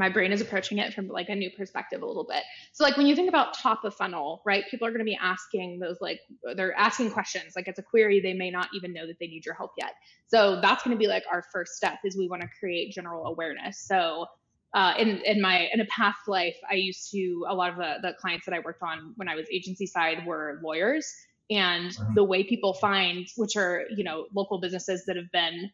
my 0.00 0.08
brain 0.08 0.32
is 0.32 0.40
approaching 0.40 0.78
it 0.78 0.94
from 0.94 1.08
like 1.08 1.28
a 1.28 1.34
new 1.34 1.50
perspective 1.50 2.00
a 2.00 2.06
little 2.06 2.24
bit. 2.24 2.42
So 2.72 2.84
like 2.84 2.96
when 2.96 3.06
you 3.06 3.14
think 3.14 3.28
about 3.28 3.52
top 3.52 3.84
of 3.84 3.94
funnel, 3.94 4.40
right? 4.46 4.64
People 4.70 4.86
are 4.86 4.90
going 4.90 5.00
to 5.00 5.04
be 5.04 5.18
asking 5.20 5.78
those 5.78 5.98
like 6.00 6.20
they're 6.56 6.74
asking 6.74 7.10
questions. 7.10 7.52
Like 7.54 7.68
it's 7.68 7.78
a 7.78 7.82
query 7.82 8.18
they 8.18 8.32
may 8.32 8.50
not 8.50 8.68
even 8.74 8.94
know 8.94 9.06
that 9.06 9.18
they 9.20 9.26
need 9.26 9.44
your 9.44 9.54
help 9.54 9.72
yet. 9.76 9.92
So 10.26 10.58
that's 10.60 10.82
going 10.82 10.96
to 10.96 10.98
be 10.98 11.06
like 11.06 11.24
our 11.30 11.44
first 11.52 11.74
step 11.74 11.98
is 12.04 12.16
we 12.16 12.28
want 12.28 12.42
to 12.42 12.48
create 12.58 12.92
general 12.92 13.26
awareness. 13.26 13.78
So 13.78 14.26
uh, 14.74 14.94
in 14.98 15.20
in 15.24 15.40
my 15.40 15.68
in 15.72 15.80
a 15.80 15.86
past 15.86 16.28
life, 16.28 16.56
I 16.70 16.74
used 16.74 17.10
to 17.10 17.44
a 17.48 17.54
lot 17.54 17.70
of 17.70 17.76
the 17.76 17.96
the 18.02 18.14
clients 18.14 18.46
that 18.46 18.54
I 18.54 18.60
worked 18.60 18.82
on 18.82 19.12
when 19.16 19.28
I 19.28 19.34
was 19.34 19.46
agency 19.52 19.86
side 19.86 20.24
were 20.26 20.60
lawyers, 20.62 21.12
and 21.50 21.90
uh-huh. 21.90 22.12
the 22.14 22.24
way 22.24 22.44
people 22.44 22.74
find, 22.74 23.26
which 23.36 23.56
are 23.56 23.84
you 23.94 24.04
know 24.04 24.26
local 24.34 24.60
businesses 24.60 25.04
that 25.06 25.16
have 25.16 25.30
been 25.32 25.70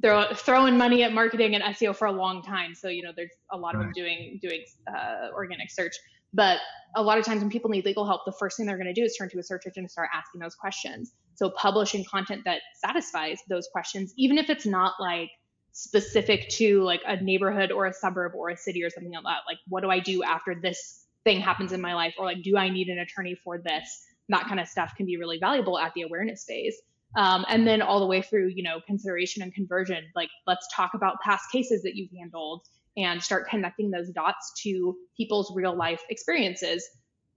they're 0.00 0.26
throwing 0.34 0.76
money 0.76 1.02
at 1.02 1.12
marketing 1.12 1.54
and 1.54 1.62
SEO 1.64 1.94
for 1.94 2.06
a 2.06 2.12
long 2.12 2.42
time. 2.42 2.74
So 2.74 2.88
you 2.88 3.02
know 3.02 3.12
there's 3.14 3.32
a 3.52 3.56
lot 3.56 3.74
of 3.74 3.80
them 3.80 3.92
doing 3.94 4.38
doing 4.40 4.64
uh, 4.88 5.28
organic 5.34 5.70
search. 5.70 5.94
But 6.32 6.58
a 6.96 7.02
lot 7.02 7.16
of 7.18 7.24
times 7.24 7.42
when 7.42 7.50
people 7.50 7.70
need 7.70 7.84
legal 7.84 8.04
help, 8.04 8.22
the 8.24 8.32
first 8.32 8.56
thing 8.56 8.66
they're 8.66 8.76
going 8.76 8.92
to 8.92 8.92
do 8.92 9.04
is 9.04 9.16
turn 9.16 9.30
to 9.30 9.38
a 9.38 9.42
search 9.42 9.66
engine 9.66 9.84
and 9.84 9.90
start 9.90 10.08
asking 10.12 10.40
those 10.40 10.56
questions. 10.56 11.12
So 11.36 11.50
publishing 11.50 12.04
content 12.04 12.42
that 12.44 12.62
satisfies 12.74 13.38
those 13.48 13.68
questions, 13.70 14.12
even 14.16 14.36
if 14.36 14.50
it's 14.50 14.66
not 14.66 14.94
like 14.98 15.30
specific 15.74 16.48
to 16.48 16.82
like 16.82 17.02
a 17.04 17.20
neighborhood 17.20 17.72
or 17.72 17.86
a 17.86 17.92
suburb 17.92 18.32
or 18.34 18.48
a 18.48 18.56
city 18.56 18.82
or 18.82 18.90
something 18.90 19.12
like 19.12 19.24
that. 19.24 19.40
Like, 19.46 19.58
what 19.68 19.82
do 19.82 19.90
I 19.90 19.98
do 19.98 20.22
after 20.22 20.54
this 20.54 21.04
thing 21.24 21.40
happens 21.40 21.72
in 21.72 21.80
my 21.80 21.94
life? 21.94 22.14
Or 22.16 22.24
like, 22.24 22.42
do 22.42 22.56
I 22.56 22.70
need 22.70 22.88
an 22.88 23.00
attorney 23.00 23.34
for 23.34 23.58
this? 23.58 24.06
That 24.28 24.46
kind 24.46 24.60
of 24.60 24.68
stuff 24.68 24.94
can 24.96 25.04
be 25.04 25.16
really 25.16 25.38
valuable 25.38 25.78
at 25.78 25.92
the 25.94 26.02
awareness 26.02 26.44
phase. 26.44 26.80
Um, 27.16 27.44
and 27.48 27.66
then 27.66 27.82
all 27.82 28.00
the 28.00 28.06
way 28.06 28.22
through, 28.22 28.52
you 28.54 28.62
know, 28.62 28.80
consideration 28.86 29.42
and 29.42 29.52
conversion. 29.52 30.04
Like, 30.14 30.30
let's 30.46 30.66
talk 30.72 30.94
about 30.94 31.20
past 31.20 31.50
cases 31.50 31.82
that 31.82 31.96
you've 31.96 32.10
handled 32.16 32.62
and 32.96 33.20
start 33.20 33.48
connecting 33.48 33.90
those 33.90 34.10
dots 34.10 34.52
to 34.62 34.96
people's 35.16 35.52
real 35.54 35.76
life 35.76 36.02
experiences 36.08 36.88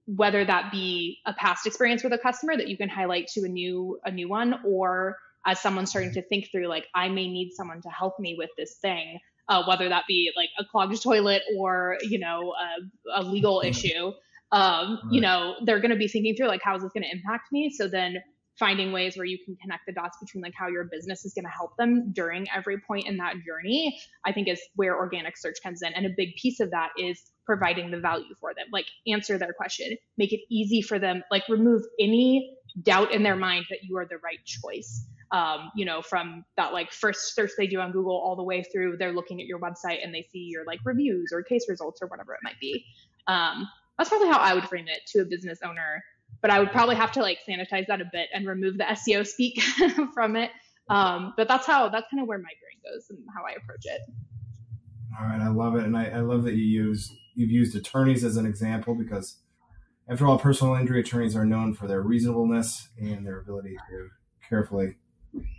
whether 0.07 0.45
that 0.45 0.71
be 0.71 1.19
a 1.25 1.33
past 1.33 1.67
experience 1.67 2.01
with 2.01 2.13
a 2.13 2.17
customer 2.17 2.55
that 2.55 2.69
you 2.69 2.77
can 2.77 2.87
highlight 2.87 3.27
to 3.27 3.43
a 3.43 3.47
new 3.47 3.99
a 4.05 4.11
new 4.11 4.29
one 4.29 4.57
or 4.65 5.17
as 5.47 5.59
someone 5.59 5.87
starting 5.87 6.13
to 6.13 6.21
think 6.21 6.49
through 6.51 6.67
like 6.67 6.85
i 6.93 7.07
may 7.07 7.27
need 7.27 7.51
someone 7.53 7.81
to 7.81 7.89
help 7.89 8.19
me 8.19 8.35
with 8.37 8.49
this 8.57 8.77
thing 8.81 9.17
uh, 9.49 9.63
whether 9.65 9.89
that 9.89 10.03
be 10.07 10.31
like 10.35 10.49
a 10.59 10.65
clogged 10.65 11.01
toilet 11.01 11.41
or 11.57 11.97
you 12.01 12.19
know 12.19 12.53
a, 13.15 13.21
a 13.21 13.23
legal 13.23 13.61
issue 13.65 14.11
um, 14.51 14.99
you 15.11 15.21
know 15.21 15.55
they're 15.65 15.79
going 15.79 15.91
to 15.91 15.97
be 15.97 16.07
thinking 16.07 16.35
through 16.35 16.47
like 16.47 16.61
how 16.63 16.75
is 16.75 16.83
this 16.83 16.91
going 16.93 17.03
to 17.03 17.11
impact 17.11 17.51
me? 17.51 17.69
So 17.69 17.87
then 17.87 18.17
finding 18.57 18.91
ways 18.91 19.15
where 19.15 19.25
you 19.25 19.37
can 19.45 19.55
connect 19.57 19.85
the 19.85 19.93
dots 19.93 20.17
between 20.19 20.41
like 20.41 20.53
how 20.57 20.67
your 20.67 20.85
business 20.85 21.25
is 21.25 21.33
going 21.33 21.45
to 21.45 21.51
help 21.51 21.75
them 21.77 22.11
during 22.11 22.47
every 22.55 22.79
point 22.79 23.05
in 23.05 23.17
that 23.17 23.35
journey 23.45 23.99
i 24.25 24.31
think 24.31 24.47
is 24.47 24.59
where 24.75 24.97
organic 24.97 25.37
search 25.37 25.57
comes 25.61 25.83
in. 25.83 25.93
And 25.93 26.07
a 26.07 26.09
big 26.17 26.29
piece 26.41 26.59
of 26.59 26.71
that 26.71 26.89
is 26.97 27.21
providing 27.45 27.91
the 27.91 27.99
value 27.99 28.33
for 28.39 28.55
them 28.55 28.65
like 28.71 28.87
answer 29.05 29.37
their 29.37 29.53
question 29.53 29.95
make 30.17 30.33
it 30.33 30.39
easy 30.49 30.81
for 30.81 30.97
them 30.97 31.23
like 31.29 31.43
remove 31.49 31.83
any 31.99 32.57
doubt 32.81 33.11
in 33.11 33.21
their 33.21 33.35
mind 33.35 33.65
that 33.69 33.79
you 33.83 33.95
are 33.97 34.05
the 34.05 34.17
right 34.23 34.43
choice 34.43 35.05
um, 35.31 35.71
you 35.75 35.85
know, 35.85 36.01
from 36.01 36.45
that 36.55 36.73
like 36.73 36.91
first 36.91 37.35
search 37.35 37.51
they 37.57 37.67
do 37.67 37.79
on 37.79 37.91
Google 37.91 38.15
all 38.15 38.35
the 38.35 38.43
way 38.43 38.63
through 38.63 38.97
they're 38.97 39.13
looking 39.13 39.41
at 39.41 39.47
your 39.47 39.59
website 39.59 40.03
and 40.03 40.13
they 40.13 40.25
see 40.31 40.39
your 40.39 40.65
like 40.65 40.79
reviews 40.85 41.31
or 41.33 41.43
case 41.43 41.65
results 41.67 42.01
or 42.01 42.07
whatever 42.07 42.33
it 42.33 42.39
might 42.43 42.59
be. 42.61 42.85
Um, 43.27 43.67
that's 43.97 44.09
probably 44.09 44.29
how 44.29 44.37
I 44.37 44.53
would 44.53 44.65
frame 44.65 44.87
it 44.87 45.01
to 45.07 45.21
a 45.21 45.25
business 45.25 45.59
owner. 45.65 46.03
But 46.41 46.51
I 46.51 46.59
would 46.59 46.71
probably 46.71 46.95
have 46.95 47.11
to 47.13 47.21
like 47.21 47.39
sanitize 47.49 47.87
that 47.87 47.99
a 47.99 48.05
bit 48.11 48.29
and 48.33 48.47
remove 48.47 48.77
the 48.77 48.83
SEO 48.89 49.25
speak 49.25 49.61
from 50.13 50.35
it 50.35 50.51
Um, 50.89 51.33
but 51.35 51.47
that's 51.47 51.65
how 51.65 51.89
that's 51.89 52.07
kind 52.09 52.21
of 52.21 52.27
where 52.27 52.37
my 52.37 52.43
brain 52.43 52.93
goes 52.93 53.09
and 53.09 53.19
how 53.35 53.43
I 53.43 53.51
approach 53.51 53.85
it. 53.85 54.01
All 55.19 55.27
right, 55.27 55.41
I 55.41 55.49
love 55.49 55.75
it, 55.75 55.83
and 55.83 55.97
I, 55.97 56.05
I 56.05 56.19
love 56.19 56.43
that 56.43 56.53
you 56.53 56.63
use 56.63 57.13
you've 57.35 57.51
used 57.51 57.75
attorneys 57.75 58.23
as 58.23 58.37
an 58.37 58.45
example 58.45 58.95
because, 58.95 59.39
after 60.07 60.25
all, 60.25 60.39
personal 60.39 60.75
injury 60.75 61.01
attorneys 61.01 61.35
are 61.35 61.45
known 61.45 61.73
for 61.73 61.87
their 61.87 62.01
reasonableness 62.01 62.89
and 62.97 63.25
their 63.25 63.39
ability 63.39 63.75
to 63.89 64.09
carefully 64.47 64.95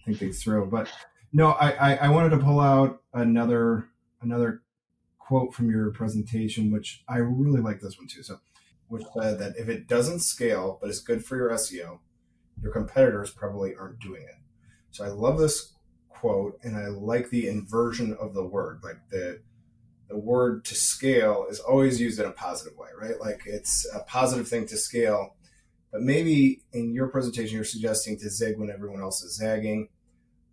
think 0.04 0.18
things 0.18 0.42
through. 0.42 0.66
But 0.66 0.90
no, 1.32 1.50
I, 1.50 1.70
I, 1.70 1.94
I 1.94 2.08
wanted 2.08 2.30
to 2.30 2.38
pull 2.38 2.60
out 2.60 3.02
another 3.12 3.88
another 4.20 4.62
quote 5.18 5.54
from 5.54 5.70
your 5.70 5.90
presentation, 5.90 6.70
which 6.70 7.02
I 7.08 7.18
really 7.18 7.60
like 7.60 7.80
this 7.80 7.98
one 7.98 8.08
too. 8.08 8.22
So, 8.22 8.40
which 8.88 9.04
said 9.14 9.38
that 9.38 9.56
if 9.56 9.68
it 9.68 9.86
doesn't 9.86 10.20
scale 10.20 10.78
but 10.80 10.88
it's 10.88 11.00
good 11.00 11.24
for 11.24 11.36
your 11.36 11.50
SEO, 11.50 11.98
your 12.62 12.72
competitors 12.72 13.30
probably 13.30 13.74
aren't 13.74 14.00
doing 14.00 14.22
it. 14.22 14.36
So 14.90 15.04
I 15.04 15.08
love 15.08 15.38
this 15.38 15.74
quote, 16.08 16.58
and 16.62 16.76
I 16.76 16.88
like 16.88 17.30
the 17.30 17.46
inversion 17.46 18.16
of 18.18 18.34
the 18.34 18.44
word. 18.44 18.80
Like 18.82 18.98
the 19.10 19.40
the 20.08 20.16
word 20.16 20.64
to 20.64 20.74
scale 20.74 21.46
is 21.50 21.60
always 21.60 22.00
used 22.00 22.18
in 22.18 22.26
a 22.26 22.32
positive 22.32 22.76
way, 22.78 22.88
right? 22.98 23.20
Like 23.20 23.42
it's 23.46 23.86
a 23.94 24.00
positive 24.00 24.48
thing 24.48 24.66
to 24.68 24.76
scale. 24.76 25.36
But 25.90 26.02
maybe 26.02 26.62
in 26.72 26.92
your 26.92 27.08
presentation, 27.08 27.56
you're 27.56 27.64
suggesting 27.64 28.18
to 28.18 28.30
zig 28.30 28.58
when 28.58 28.70
everyone 28.70 29.00
else 29.00 29.22
is 29.22 29.36
zagging. 29.36 29.88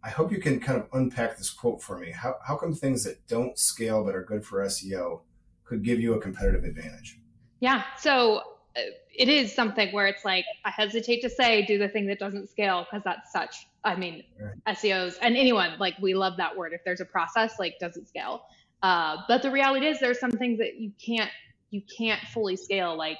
I 0.03 0.09
hope 0.09 0.31
you 0.31 0.39
can 0.39 0.59
kind 0.59 0.79
of 0.79 0.87
unpack 0.93 1.37
this 1.37 1.49
quote 1.49 1.81
for 1.81 1.97
me. 1.97 2.11
How, 2.11 2.35
how 2.45 2.55
come 2.55 2.73
things 2.73 3.03
that 3.03 3.27
don't 3.27 3.57
scale 3.57 4.03
but 4.03 4.15
are 4.15 4.23
good 4.23 4.45
for 4.45 4.63
SEO 4.65 5.21
could 5.63 5.83
give 5.83 5.99
you 5.99 6.13
a 6.13 6.21
competitive 6.21 6.63
advantage? 6.63 7.19
Yeah. 7.59 7.83
So 7.97 8.37
uh, 8.77 8.81
it 9.13 9.27
is 9.27 9.53
something 9.53 9.91
where 9.93 10.07
it's 10.07 10.23
like, 10.23 10.45
I 10.63 10.69
hesitate 10.69 11.21
to 11.21 11.29
say 11.29 11.65
do 11.65 11.77
the 11.77 11.89
thing 11.89 12.05
that 12.07 12.19
doesn't 12.19 12.49
scale 12.49 12.85
because 12.89 13.03
that's 13.03 13.31
such, 13.31 13.67
I 13.83 13.95
mean, 13.95 14.23
right. 14.39 14.77
SEOs 14.77 15.15
and 15.21 15.35
anyone, 15.35 15.71
like 15.79 15.95
we 15.99 16.13
love 16.13 16.37
that 16.37 16.55
word. 16.55 16.73
If 16.73 16.83
there's 16.85 17.01
a 17.01 17.05
process, 17.05 17.59
like 17.59 17.79
doesn't 17.79 18.07
scale. 18.07 18.43
Uh, 18.83 19.17
but 19.27 19.41
the 19.41 19.49
reality 19.49 19.87
is 19.87 19.99
there's 19.99 20.19
some 20.19 20.31
things 20.31 20.59
that 20.59 20.79
you 20.79 20.91
can't 21.03 21.31
you 21.71 21.81
can't 21.97 22.21
fully 22.27 22.55
scale 22.55 22.95
like 22.95 23.17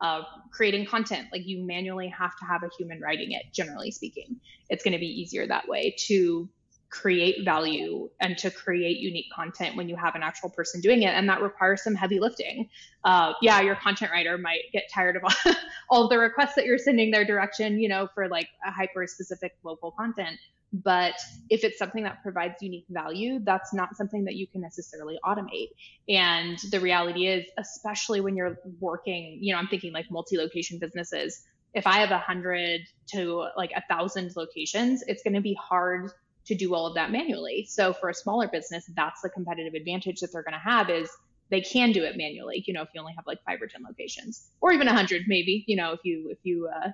uh, 0.00 0.22
creating 0.52 0.86
content 0.86 1.28
like 1.32 1.46
you 1.46 1.64
manually 1.64 2.08
have 2.08 2.36
to 2.36 2.44
have 2.44 2.62
a 2.62 2.68
human 2.78 3.00
writing 3.00 3.32
it 3.32 3.42
generally 3.52 3.90
speaking. 3.90 4.36
It's 4.68 4.84
going 4.84 4.92
to 4.92 4.98
be 4.98 5.06
easier 5.06 5.46
that 5.46 5.68
way 5.68 5.94
to 6.06 6.48
create 6.88 7.44
value 7.44 8.08
and 8.20 8.38
to 8.38 8.50
create 8.50 8.98
unique 8.98 9.26
content 9.34 9.76
when 9.76 9.88
you 9.88 9.96
have 9.96 10.14
an 10.14 10.22
actual 10.22 10.48
person 10.50 10.80
doing 10.80 11.02
it 11.02 11.08
and 11.08 11.28
that 11.28 11.42
requires 11.42 11.82
some 11.82 11.94
heavy 11.94 12.20
lifting. 12.20 12.68
Uh, 13.04 13.32
yeah 13.42 13.60
your 13.60 13.76
content 13.76 14.10
writer 14.10 14.38
might 14.38 14.62
get 14.72 14.84
tired 14.92 15.16
of 15.16 15.22
all, 15.24 15.54
all 15.90 16.04
of 16.04 16.10
the 16.10 16.18
requests 16.18 16.54
that 16.54 16.64
you're 16.64 16.78
sending 16.78 17.10
their 17.10 17.24
direction 17.24 17.78
you 17.78 17.88
know 17.88 18.08
for 18.14 18.28
like 18.28 18.48
a 18.66 18.70
hyper 18.70 19.06
specific 19.06 19.52
local 19.64 19.90
content 19.92 20.38
but 20.72 21.14
if 21.48 21.64
it's 21.64 21.78
something 21.78 22.02
that 22.04 22.22
provides 22.22 22.54
unique 22.60 22.86
value, 22.90 23.38
that's 23.42 23.72
not 23.72 23.96
something 23.96 24.24
that 24.24 24.34
you 24.34 24.46
can 24.46 24.60
necessarily 24.60 25.18
automate. 25.24 25.68
And 26.08 26.58
the 26.70 26.80
reality 26.80 27.28
is, 27.28 27.46
especially 27.58 28.20
when 28.20 28.36
you're 28.36 28.58
working, 28.80 29.38
you 29.40 29.52
know, 29.52 29.58
I'm 29.58 29.68
thinking 29.68 29.92
like 29.92 30.10
multi 30.10 30.36
location 30.36 30.78
businesses. 30.78 31.44
If 31.74 31.86
I 31.86 31.98
have 31.98 32.10
a 32.10 32.18
hundred 32.18 32.80
to 33.12 33.48
like 33.56 33.70
a 33.76 33.82
thousand 33.88 34.34
locations, 34.36 35.02
it's 35.06 35.22
going 35.22 35.34
to 35.34 35.40
be 35.40 35.54
hard 35.54 36.10
to 36.46 36.54
do 36.54 36.74
all 36.74 36.86
of 36.86 36.94
that 36.94 37.10
manually. 37.10 37.66
So 37.68 37.92
for 37.92 38.08
a 38.08 38.14
smaller 38.14 38.48
business, 38.48 38.88
that's 38.94 39.20
the 39.20 39.28
competitive 39.28 39.74
advantage 39.74 40.20
that 40.20 40.32
they're 40.32 40.42
going 40.42 40.54
to 40.54 40.58
have 40.58 40.90
is 40.90 41.10
they 41.50 41.60
can 41.60 41.92
do 41.92 42.02
it 42.02 42.16
manually. 42.16 42.64
You 42.66 42.74
know, 42.74 42.82
if 42.82 42.88
you 42.94 43.00
only 43.00 43.14
have 43.14 43.26
like 43.26 43.38
five 43.44 43.62
or 43.62 43.66
ten 43.66 43.82
locations, 43.86 44.48
or 44.60 44.72
even 44.72 44.88
a 44.88 44.92
hundred, 44.92 45.22
maybe. 45.26 45.64
You 45.66 45.76
know, 45.76 45.92
if 45.92 46.00
you 46.02 46.28
if 46.30 46.38
you 46.42 46.68
uh, 46.68 46.88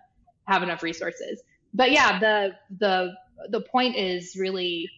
have 0.46 0.62
enough 0.62 0.82
resources. 0.82 1.42
But 1.74 1.90
yeah, 1.92 2.18
the 2.18 2.52
the 2.78 3.14
the 3.48 3.60
point 3.60 3.96
is 3.96 4.36
really 4.36 4.88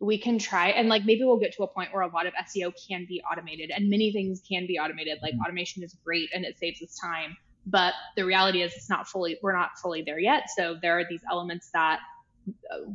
we 0.00 0.16
can 0.16 0.38
try 0.38 0.68
and 0.68 0.88
like 0.88 1.04
maybe 1.04 1.24
we'll 1.24 1.38
get 1.38 1.54
to 1.54 1.62
a 1.62 1.66
point 1.66 1.92
where 1.92 2.02
a 2.02 2.08
lot 2.08 2.26
of 2.26 2.32
SEO 2.32 2.72
can 2.88 3.04
be 3.06 3.22
automated 3.30 3.70
and 3.70 3.90
many 3.90 4.12
things 4.12 4.42
can 4.48 4.66
be 4.66 4.78
automated. 4.78 5.18
Like 5.22 5.34
mm-hmm. 5.34 5.42
automation 5.42 5.82
is 5.82 5.94
great 6.04 6.30
and 6.34 6.44
it 6.44 6.58
saves 6.58 6.80
us 6.82 6.98
time, 6.98 7.36
but 7.66 7.92
the 8.16 8.24
reality 8.24 8.62
is 8.62 8.72
it's 8.74 8.88
not 8.88 9.06
fully 9.06 9.38
we're 9.42 9.52
not 9.52 9.70
fully 9.82 10.02
there 10.02 10.18
yet. 10.18 10.44
So 10.56 10.76
there 10.80 10.98
are 10.98 11.04
these 11.08 11.20
elements 11.30 11.70
that 11.74 12.00
uh, 12.72 12.90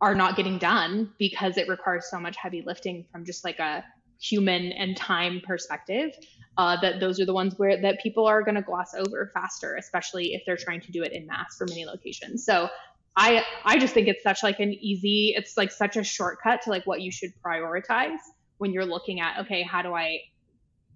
are 0.00 0.14
not 0.14 0.36
getting 0.36 0.58
done 0.58 1.12
because 1.18 1.56
it 1.56 1.68
requires 1.68 2.06
so 2.08 2.20
much 2.20 2.36
heavy 2.36 2.62
lifting 2.64 3.04
from 3.10 3.24
just 3.24 3.44
like 3.44 3.58
a 3.58 3.84
human 4.20 4.72
and 4.72 4.96
time 4.96 5.40
perspective. 5.44 6.10
Uh, 6.56 6.76
that 6.80 6.98
those 6.98 7.20
are 7.20 7.24
the 7.24 7.32
ones 7.32 7.54
where 7.56 7.80
that 7.80 8.00
people 8.00 8.26
are 8.26 8.42
going 8.42 8.56
to 8.56 8.62
gloss 8.62 8.92
over 8.92 9.30
faster, 9.32 9.76
especially 9.76 10.34
if 10.34 10.42
they're 10.44 10.56
trying 10.56 10.80
to 10.80 10.90
do 10.90 11.04
it 11.04 11.12
in 11.12 11.24
mass 11.24 11.56
for 11.56 11.66
many 11.68 11.84
locations. 11.84 12.44
So 12.44 12.68
I 13.16 13.44
I 13.64 13.78
just 13.78 13.94
think 13.94 14.08
it's 14.08 14.22
such 14.22 14.42
like 14.42 14.60
an 14.60 14.72
easy, 14.72 15.34
it's 15.36 15.56
like 15.56 15.72
such 15.72 15.96
a 15.96 16.04
shortcut 16.04 16.62
to 16.62 16.70
like 16.70 16.86
what 16.86 17.00
you 17.00 17.10
should 17.10 17.30
prioritize 17.44 18.18
when 18.58 18.72
you're 18.72 18.86
looking 18.86 19.20
at 19.20 19.40
okay, 19.40 19.62
how 19.62 19.82
do 19.82 19.94
I 19.94 20.20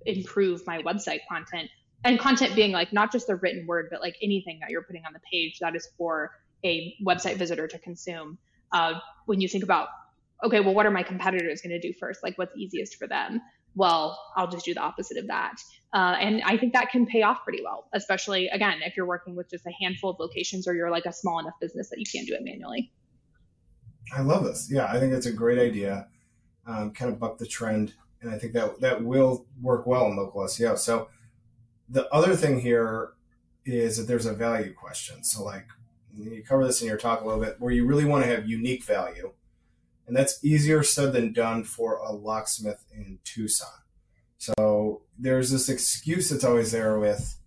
improve 0.06 0.66
my 0.66 0.82
website 0.82 1.20
content? 1.28 1.68
And 2.04 2.18
content 2.18 2.54
being 2.54 2.72
like 2.72 2.92
not 2.92 3.12
just 3.12 3.26
the 3.26 3.36
written 3.36 3.66
word, 3.66 3.88
but 3.90 4.00
like 4.00 4.16
anything 4.22 4.58
that 4.60 4.70
you're 4.70 4.82
putting 4.82 5.04
on 5.06 5.12
the 5.12 5.20
page 5.30 5.58
that 5.60 5.76
is 5.76 5.88
for 5.96 6.30
a 6.64 6.94
website 7.04 7.36
visitor 7.36 7.66
to 7.68 7.78
consume. 7.78 8.38
Uh, 8.72 8.94
when 9.26 9.40
you 9.40 9.48
think 9.48 9.64
about 9.64 9.88
okay, 10.44 10.60
well, 10.60 10.74
what 10.74 10.86
are 10.86 10.90
my 10.90 11.02
competitors 11.02 11.62
going 11.62 11.70
to 11.70 11.80
do 11.80 11.92
first? 11.98 12.22
Like, 12.22 12.36
what's 12.36 12.56
easiest 12.56 12.96
for 12.96 13.06
them? 13.06 13.40
Well, 13.74 14.18
I'll 14.36 14.48
just 14.48 14.64
do 14.64 14.74
the 14.74 14.80
opposite 14.80 15.16
of 15.16 15.26
that. 15.28 15.56
Uh, 15.92 16.16
and 16.18 16.42
I 16.44 16.56
think 16.56 16.72
that 16.72 16.90
can 16.90 17.06
pay 17.06 17.22
off 17.22 17.44
pretty 17.44 17.62
well, 17.62 17.88
especially 17.92 18.48
again, 18.48 18.80
if 18.82 18.96
you're 18.96 19.06
working 19.06 19.34
with 19.34 19.50
just 19.50 19.66
a 19.66 19.72
handful 19.80 20.10
of 20.10 20.18
locations 20.18 20.66
or 20.66 20.74
you're 20.74 20.90
like 20.90 21.04
a 21.06 21.12
small 21.12 21.38
enough 21.38 21.54
business 21.60 21.90
that 21.90 21.98
you 21.98 22.06
can't 22.10 22.26
do 22.26 22.34
it 22.34 22.42
manually. 22.42 22.92
I 24.14 24.22
love 24.22 24.44
this. 24.44 24.68
Yeah, 24.70 24.86
I 24.86 24.98
think 24.98 25.12
it's 25.12 25.26
a 25.26 25.32
great 25.32 25.58
idea. 25.58 26.08
Um, 26.66 26.92
kind 26.92 27.12
of 27.12 27.18
buck 27.18 27.38
the 27.38 27.46
trend. 27.46 27.94
And 28.20 28.30
I 28.30 28.38
think 28.38 28.52
that 28.52 28.80
that 28.80 29.02
will 29.02 29.46
work 29.60 29.86
well 29.86 30.06
in 30.06 30.16
local 30.16 30.42
SEO. 30.42 30.78
So 30.78 31.08
the 31.88 32.08
other 32.10 32.36
thing 32.36 32.60
here 32.60 33.12
is 33.64 33.96
that 33.96 34.04
there's 34.04 34.26
a 34.26 34.32
value 34.32 34.72
question. 34.72 35.24
So 35.24 35.44
like 35.44 35.66
you 36.14 36.42
cover 36.42 36.66
this 36.66 36.80
in 36.80 36.88
your 36.88 36.96
talk 36.96 37.20
a 37.20 37.26
little 37.26 37.42
bit 37.42 37.56
where 37.58 37.72
you 37.72 37.86
really 37.86 38.04
want 38.04 38.24
to 38.24 38.30
have 38.30 38.48
unique 38.48 38.84
value 38.84 39.32
and 40.06 40.16
that's 40.16 40.44
easier 40.44 40.82
said 40.82 41.12
than 41.12 41.32
done 41.32 41.64
for 41.64 41.98
a 41.98 42.12
locksmith 42.12 42.84
in 42.92 43.18
Tucson. 43.24 43.68
So 44.38 45.02
there's 45.18 45.50
this 45.50 45.68
excuse 45.68 46.30
that's 46.30 46.44
always 46.44 46.72
there 46.72 46.98
with 46.98 47.38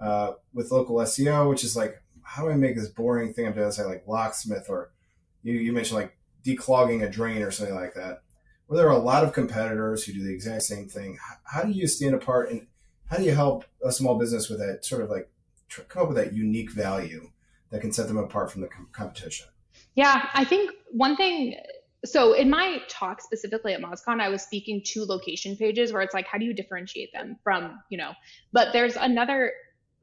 uh, 0.00 0.32
with 0.54 0.70
local 0.70 0.96
SEO, 0.96 1.48
which 1.48 1.64
is 1.64 1.76
like, 1.76 2.02
how 2.22 2.42
do 2.42 2.50
I 2.50 2.54
make 2.54 2.76
this 2.76 2.88
boring 2.88 3.32
thing 3.32 3.46
I'm 3.46 3.54
doing? 3.54 3.70
Say 3.70 3.84
like 3.84 4.06
locksmith, 4.06 4.66
or 4.68 4.90
you, 5.42 5.54
you 5.54 5.72
mentioned 5.72 6.00
like 6.00 6.16
declogging 6.44 7.04
a 7.04 7.10
drain 7.10 7.42
or 7.42 7.50
something 7.50 7.74
like 7.74 7.94
that. 7.94 8.22
Where 8.66 8.78
there 8.78 8.88
are 8.88 8.96
a 8.96 9.02
lot 9.02 9.24
of 9.24 9.32
competitors 9.32 10.04
who 10.04 10.12
do 10.12 10.22
the 10.22 10.32
exact 10.32 10.62
same 10.62 10.88
thing. 10.88 11.18
How, 11.44 11.64
do 11.64 11.72
you 11.72 11.86
stand 11.86 12.14
apart, 12.14 12.50
and 12.50 12.66
how 13.10 13.16
do 13.16 13.24
you 13.24 13.34
help 13.34 13.64
a 13.82 13.92
small 13.92 14.18
business 14.18 14.48
with 14.48 14.58
that 14.58 14.84
sort 14.84 15.02
of 15.02 15.10
like 15.10 15.30
tr- 15.68 15.82
come 15.82 16.02
up 16.02 16.08
with 16.08 16.18
that 16.18 16.34
unique 16.34 16.70
value 16.70 17.30
that 17.70 17.80
can 17.80 17.92
set 17.92 18.08
them 18.08 18.18
apart 18.18 18.50
from 18.50 18.60
the 18.60 18.68
com- 18.68 18.88
competition? 18.92 19.46
Yeah, 19.94 20.28
I 20.34 20.44
think 20.44 20.70
one 20.90 21.16
thing 21.16 21.56
so 22.04 22.32
in 22.32 22.48
my 22.48 22.80
talk 22.88 23.20
specifically 23.20 23.74
at 23.74 23.80
MozCon, 23.80 24.20
I 24.20 24.28
was 24.28 24.42
speaking 24.42 24.82
to 24.86 25.04
location 25.04 25.56
pages 25.56 25.92
where 25.92 26.02
it's 26.02 26.14
like, 26.14 26.26
how 26.26 26.38
do 26.38 26.44
you 26.44 26.54
differentiate 26.54 27.12
them 27.12 27.36
from, 27.42 27.78
you 27.90 27.98
know, 27.98 28.12
but 28.52 28.72
there's 28.72 28.96
another 28.96 29.52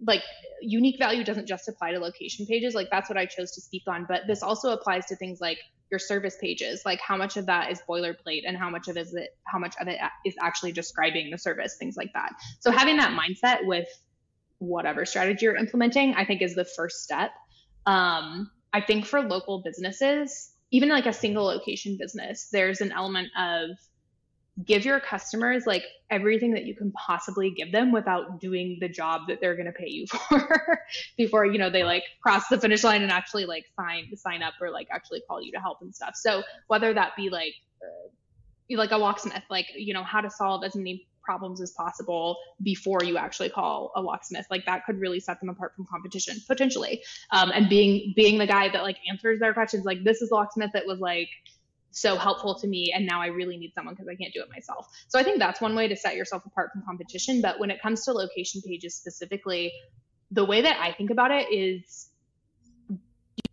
like 0.02 0.22
unique 0.62 1.00
value 1.00 1.24
doesn't 1.24 1.48
just 1.48 1.70
apply 1.70 1.92
to 1.92 2.00
location 2.00 2.46
pages. 2.46 2.76
Like 2.76 2.90
that's 2.92 3.10
what 3.10 3.18
I 3.18 3.26
chose 3.26 3.52
to 3.54 3.62
speak 3.62 3.84
on, 3.88 4.06
but 4.10 4.24
this 4.28 4.44
also 4.44 4.72
applies 4.72 5.06
to 5.06 5.16
things 5.16 5.40
like 5.40 5.58
your 5.90 6.00
service 6.00 6.36
pages. 6.42 6.82
Like 6.86 7.00
how 7.00 7.16
much 7.16 7.38
of 7.38 7.46
that 7.46 7.72
is 7.72 7.82
boilerplate 7.88 8.42
and 8.46 8.58
how 8.58 8.70
much 8.70 8.90
of 8.90 8.98
it 8.98 9.02
is 9.02 9.14
it, 9.14 9.30
how 9.46 9.60
much 9.60 9.76
of 9.80 9.88
it 9.88 9.98
is 10.26 10.36
actually 10.42 10.74
describing 10.74 11.32
the 11.32 11.38
service, 11.38 11.78
things 11.78 11.96
like 11.96 12.12
that. 12.14 12.34
So 12.60 12.72
having 12.72 12.98
that 12.98 13.18
mindset 13.18 13.66
with 13.66 13.88
whatever 14.58 15.06
strategy 15.06 15.46
you're 15.46 15.56
implementing, 15.56 16.14
I 16.16 16.26
think 16.26 16.42
is 16.42 16.56
the 16.56 16.66
first 16.66 17.04
step. 17.04 17.32
Um, 17.86 18.52
I 18.74 18.82
think 18.82 19.06
for 19.06 19.22
local 19.22 19.62
businesses, 19.64 20.52
even 20.72 20.90
like 20.90 21.06
a 21.06 21.14
single 21.14 21.46
location 21.46 21.98
business, 22.00 22.50
there's 22.52 22.82
an 22.82 22.92
element 22.92 23.30
of 23.38 23.70
give 24.64 24.86
your 24.86 25.02
customers 25.02 25.66
like 25.68 25.84
everything 26.10 26.54
that 26.54 26.64
you 26.64 26.74
can 26.74 26.92
possibly 26.94 27.52
give 27.52 27.74
them 27.74 27.92
without 27.92 28.40
doing 28.40 28.78
the 28.80 28.88
job 28.88 29.22
that 29.28 29.40
they're 29.42 29.56
going 29.56 29.66
to 29.66 29.74
pay 29.74 29.90
you 29.90 30.06
for 30.30 30.80
before 31.18 31.46
you 31.46 31.58
know 31.58 31.70
they 31.70 31.84
like 31.84 32.04
cross 32.22 32.48
the 32.48 32.60
finish 32.60 32.84
line 32.84 33.02
and 33.02 33.12
actually 33.12 33.46
like 33.46 33.66
sign 33.78 34.06
sign 34.16 34.42
up 34.42 34.54
or 34.62 34.72
like 34.72 34.88
actually 34.92 35.22
call 35.28 35.44
you 35.44 35.52
to 35.52 35.60
help 35.60 35.80
and 35.82 35.94
stuff. 35.94 36.16
So 36.16 36.44
whether 36.68 36.94
that 36.94 37.12
be 37.18 37.30
like 37.30 37.54
uh, 37.84 38.78
like 38.78 38.92
a 38.92 38.98
locksmith 38.98 39.44
like 39.50 39.68
you 39.76 39.94
know 39.94 40.04
how 40.04 40.22
to 40.22 40.30
solve 40.30 40.64
as 40.64 40.76
many 40.76 41.06
problems 41.26 41.60
as 41.62 41.72
possible 41.72 42.38
before 42.62 43.04
you 43.04 43.18
actually 43.18 43.50
call 43.50 43.92
a 43.96 44.02
locksmith. 44.02 44.46
Like 44.50 44.66
that 44.66 44.86
could 44.86 45.00
really 45.00 45.20
set 45.20 45.40
them 45.40 45.50
apart 45.50 45.74
from 45.76 45.86
competition 45.86 46.38
potentially. 46.48 47.02
Um, 47.32 47.52
and 47.54 47.68
being 47.68 48.14
being 48.16 48.38
the 48.38 48.48
guy 48.48 48.70
that 48.70 48.84
like 48.84 48.98
answers 49.10 49.40
their 49.40 49.54
questions, 49.54 49.86
like 49.86 50.04
this 50.04 50.22
is 50.22 50.32
locksmith 50.32 50.72
that 50.74 50.86
was 50.86 51.00
like 51.00 51.30
so 51.92 52.18
helpful 52.18 52.56
to 52.60 52.68
me 52.68 52.92
and 52.94 53.06
now 53.06 53.22
I 53.22 53.28
really 53.28 53.56
need 53.56 53.74
someone 53.74 53.94
because 53.96 54.10
I 54.10 54.16
can't 54.16 54.34
do 54.34 54.42
it 54.42 54.50
myself. 54.50 54.88
So 55.08 55.18
I 55.18 55.24
think 55.24 55.40
that's 55.40 55.62
one 55.62 55.76
way 55.76 55.88
to 55.88 55.96
set 55.96 56.16
yourself 56.16 56.46
apart 56.46 56.72
from 56.74 56.84
competition. 56.86 57.42
But 57.42 57.60
when 57.60 57.72
it 57.72 57.82
comes 57.82 58.04
to 58.06 58.12
location 58.12 58.62
pages 58.62 58.96
specifically, 58.96 59.72
the 60.32 60.44
way 60.44 60.62
that 60.62 60.78
I 60.82 60.92
think 60.92 61.10
about 61.10 61.32
it 61.32 61.52
is 61.54 62.10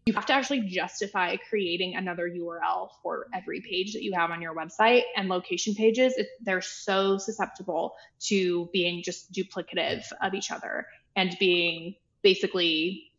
you 0.06 0.12
have 0.14 0.26
to 0.26 0.32
actually 0.32 0.60
justify 0.62 1.36
creating 1.48 1.94
another 1.94 2.28
URL 2.28 2.88
for 3.02 3.28
every 3.32 3.60
page 3.60 3.92
that 3.92 4.02
you 4.02 4.12
have 4.14 4.30
on 4.30 4.42
your 4.42 4.54
website. 4.54 5.02
And 5.16 5.28
location 5.28 5.74
pages, 5.74 6.14
they're 6.40 6.60
so 6.60 7.18
susceptible 7.18 7.94
to 8.22 8.68
being 8.72 9.02
just 9.02 9.32
duplicative 9.32 10.04
of 10.20 10.34
each 10.34 10.50
other 10.50 10.86
and 11.14 11.36
being 11.38 11.94
basically 12.22 13.12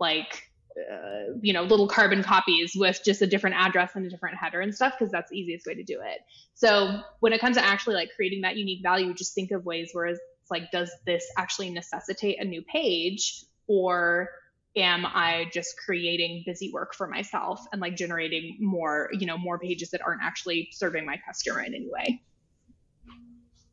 like 0.00 0.50
uh, 0.76 1.34
you 1.40 1.52
know 1.52 1.62
little 1.62 1.86
carbon 1.86 2.20
copies 2.22 2.72
with 2.74 3.00
just 3.04 3.22
a 3.22 3.26
different 3.28 3.54
address 3.54 3.92
and 3.94 4.04
a 4.06 4.10
different 4.10 4.36
header 4.36 4.60
and 4.60 4.74
stuff 4.74 4.94
because 4.98 5.12
that's 5.12 5.30
the 5.30 5.38
easiest 5.38 5.66
way 5.66 5.74
to 5.74 5.84
do 5.84 6.00
it 6.04 6.18
so 6.54 7.00
when 7.20 7.32
it 7.32 7.40
comes 7.40 7.56
to 7.56 7.64
actually 7.64 7.94
like 7.94 8.10
creating 8.16 8.40
that 8.40 8.56
unique 8.56 8.82
value 8.82 9.14
just 9.14 9.36
think 9.36 9.52
of 9.52 9.64
ways 9.64 9.90
where 9.92 10.06
it's 10.06 10.20
like 10.50 10.68
does 10.72 10.90
this 11.06 11.24
actually 11.38 11.70
necessitate 11.70 12.40
a 12.40 12.44
new 12.44 12.60
page 12.62 13.44
or 13.68 14.28
am 14.76 15.06
i 15.06 15.46
just 15.52 15.74
creating 15.84 16.42
busy 16.46 16.70
work 16.72 16.94
for 16.94 17.06
myself 17.06 17.64
and 17.72 17.80
like 17.80 17.96
generating 17.96 18.56
more 18.60 19.08
you 19.12 19.26
know 19.26 19.38
more 19.38 19.58
pages 19.58 19.90
that 19.90 20.00
aren't 20.02 20.22
actually 20.22 20.68
serving 20.72 21.06
my 21.06 21.18
customer 21.26 21.60
in 21.60 21.74
any 21.74 21.88
way 21.90 22.20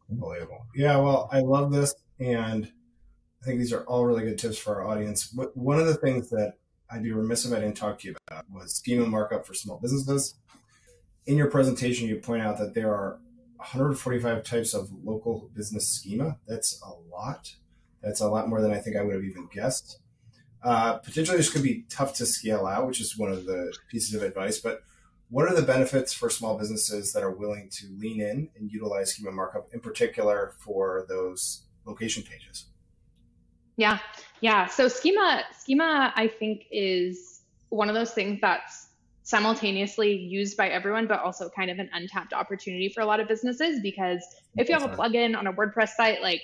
unbelievable 0.10 0.66
yeah 0.76 0.98
well 0.98 1.30
i 1.32 1.40
love 1.40 1.72
this 1.72 1.94
and 2.20 2.72
I 3.42 3.46
think 3.46 3.60
these 3.60 3.74
are 3.74 3.84
all 3.86 4.06
really 4.06 4.24
good 4.24 4.38
tips 4.38 4.58
for 4.58 4.76
our 4.76 4.88
audience. 4.88 5.36
One 5.56 5.80
of 5.80 5.88
the 5.88 5.96
things 5.96 6.30
that 6.30 6.58
I'd 6.92 7.02
be 7.02 7.12
remiss 7.12 7.46
if 7.46 7.54
I 7.54 7.60
didn't 7.60 7.78
talk 7.78 8.00
to 8.00 8.08
you 8.08 8.16
about 8.28 8.46
was 8.52 8.76
schema 8.76 9.06
markup 9.08 9.48
for 9.48 9.56
small 9.56 9.80
businesses. 9.80 10.36
In 11.26 11.38
your 11.38 11.50
presentation, 11.50 12.08
you 12.08 12.18
point 12.18 12.44
out 12.44 12.60
that 12.60 12.76
there 12.76 12.94
are 12.94 13.20
145 13.58 14.44
types 14.44 14.74
of 14.76 14.90
local 15.04 15.50
business 15.56 15.88
schema. 15.88 16.38
That's 16.48 16.80
a 16.84 16.92
lot. 17.12 17.56
That's 18.04 18.22
a 18.22 18.30
lot 18.30 18.48
more 18.48 18.62
than 18.62 18.72
I 18.72 18.78
think 18.78 18.96
I 18.96 19.04
would 19.04 19.16
have 19.16 19.24
even 19.24 19.48
guessed. 19.52 20.00
Uh, 20.64 20.98
potentially, 20.98 21.38
this 21.38 21.52
could 21.52 21.64
be 21.64 21.86
tough 21.90 22.14
to 22.16 22.26
scale 22.26 22.66
out, 22.66 22.88
which 22.88 23.02
is 23.02 23.18
one 23.18 23.32
of 23.32 23.46
the 23.46 23.76
pieces 23.90 24.14
of 24.14 24.22
advice. 24.22 24.60
But 24.60 24.84
what 25.30 25.50
are 25.50 25.56
the 25.56 25.62
benefits 25.62 26.14
for 26.14 26.30
small 26.30 26.58
businesses 26.58 27.14
that 27.14 27.24
are 27.24 27.32
willing 27.32 27.70
to 27.72 27.88
lean 27.98 28.22
in 28.22 28.50
and 28.58 28.72
utilize 28.72 29.14
schema 29.14 29.32
markup, 29.32 29.74
in 29.74 29.80
particular 29.80 30.54
for 30.60 31.06
those 31.08 31.64
location 31.86 32.24
pages? 32.24 32.66
Yeah. 33.78 34.00
Yeah. 34.42 34.68
So 34.68 34.88
schema 34.88 35.44
schema 35.58 36.14
I 36.16 36.28
think 36.28 36.66
is 36.72 37.42
one 37.70 37.90
of 37.90 37.96
those 37.96 38.12
things 38.12 38.40
that's 38.42 38.90
simultaneously 39.24 40.14
used 40.14 40.58
by 40.58 40.68
everyone, 40.68 41.08
but 41.08 41.22
also 41.22 41.50
kind 41.50 41.72
of 41.72 41.80
an 41.80 41.90
untapped 41.94 42.34
opportunity 42.34 42.90
for 42.90 43.02
a 43.02 43.06
lot 43.06 43.20
of 43.20 43.28
businesses 43.28 43.80
because 43.82 44.22
if 44.58 44.68
you 44.68 44.78
have 44.78 44.84
a 44.84 44.96
plugin 44.96 45.38
on 45.38 45.48
a 45.48 45.54
WordPress 45.54 45.90
site, 45.90 46.22
like 46.22 46.42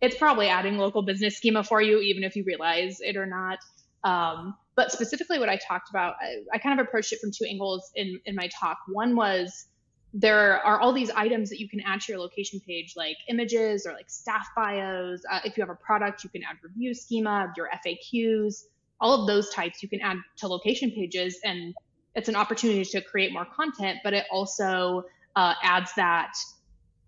it's 0.00 0.16
probably 0.16 0.48
adding 0.48 0.76
local 0.76 1.02
business 1.02 1.36
schema 1.36 1.64
for 1.64 1.80
you, 1.80 2.00
even 2.00 2.24
if 2.24 2.36
you 2.36 2.44
realize 2.44 3.00
it 3.00 3.16
or 3.16 3.26
not. 3.26 3.58
Um, 4.04 4.54
but 4.76 4.92
specifically, 4.92 5.38
what 5.38 5.48
I 5.48 5.56
talked 5.56 5.88
about, 5.90 6.16
I, 6.20 6.42
I, 6.52 6.58
kind 6.58 6.78
of 6.78 6.86
approached 6.86 7.12
it 7.12 7.20
from 7.20 7.30
two 7.30 7.44
angles 7.44 7.90
in 7.94 8.20
in 8.26 8.34
my 8.34 8.48
talk. 8.48 8.78
One 8.88 9.16
was 9.16 9.66
there 10.12 10.64
are 10.64 10.80
all 10.80 10.92
these 10.92 11.10
items 11.10 11.50
that 11.50 11.58
you 11.58 11.68
can 11.68 11.80
add 11.80 12.00
to 12.02 12.12
your 12.12 12.20
location 12.20 12.60
page, 12.60 12.94
like 12.96 13.16
images 13.28 13.84
or 13.84 13.92
like 13.92 14.08
staff 14.08 14.46
bios. 14.54 15.22
Uh, 15.30 15.40
if 15.44 15.56
you 15.56 15.62
have 15.62 15.70
a 15.70 15.74
product, 15.74 16.22
you 16.22 16.30
can 16.30 16.42
add 16.44 16.56
review 16.62 16.94
schema, 16.94 17.52
your 17.56 17.68
FAQs, 17.84 18.64
all 19.00 19.20
of 19.20 19.26
those 19.26 19.50
types 19.50 19.82
you 19.82 19.88
can 19.88 20.00
add 20.00 20.18
to 20.36 20.46
location 20.46 20.92
pages. 20.92 21.40
And 21.44 21.74
it's 22.14 22.28
an 22.28 22.36
opportunity 22.36 22.84
to 22.84 23.00
create 23.00 23.32
more 23.32 23.44
content, 23.44 23.98
but 24.04 24.14
it 24.14 24.24
also 24.30 25.04
uh, 25.34 25.54
adds 25.62 25.90
that 25.96 26.34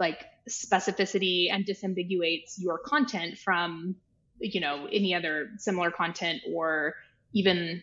like 0.01 0.25
specificity 0.49 1.51
and 1.51 1.65
disambiguates 1.65 2.55
your 2.59 2.79
content 2.79 3.39
from, 3.39 3.97
you 4.39 4.61
know, 4.61 4.87
any 4.93 5.15
other 5.15 5.51
similar 5.59 5.91
content 5.91 6.41
or 6.53 6.95
even 7.33 7.83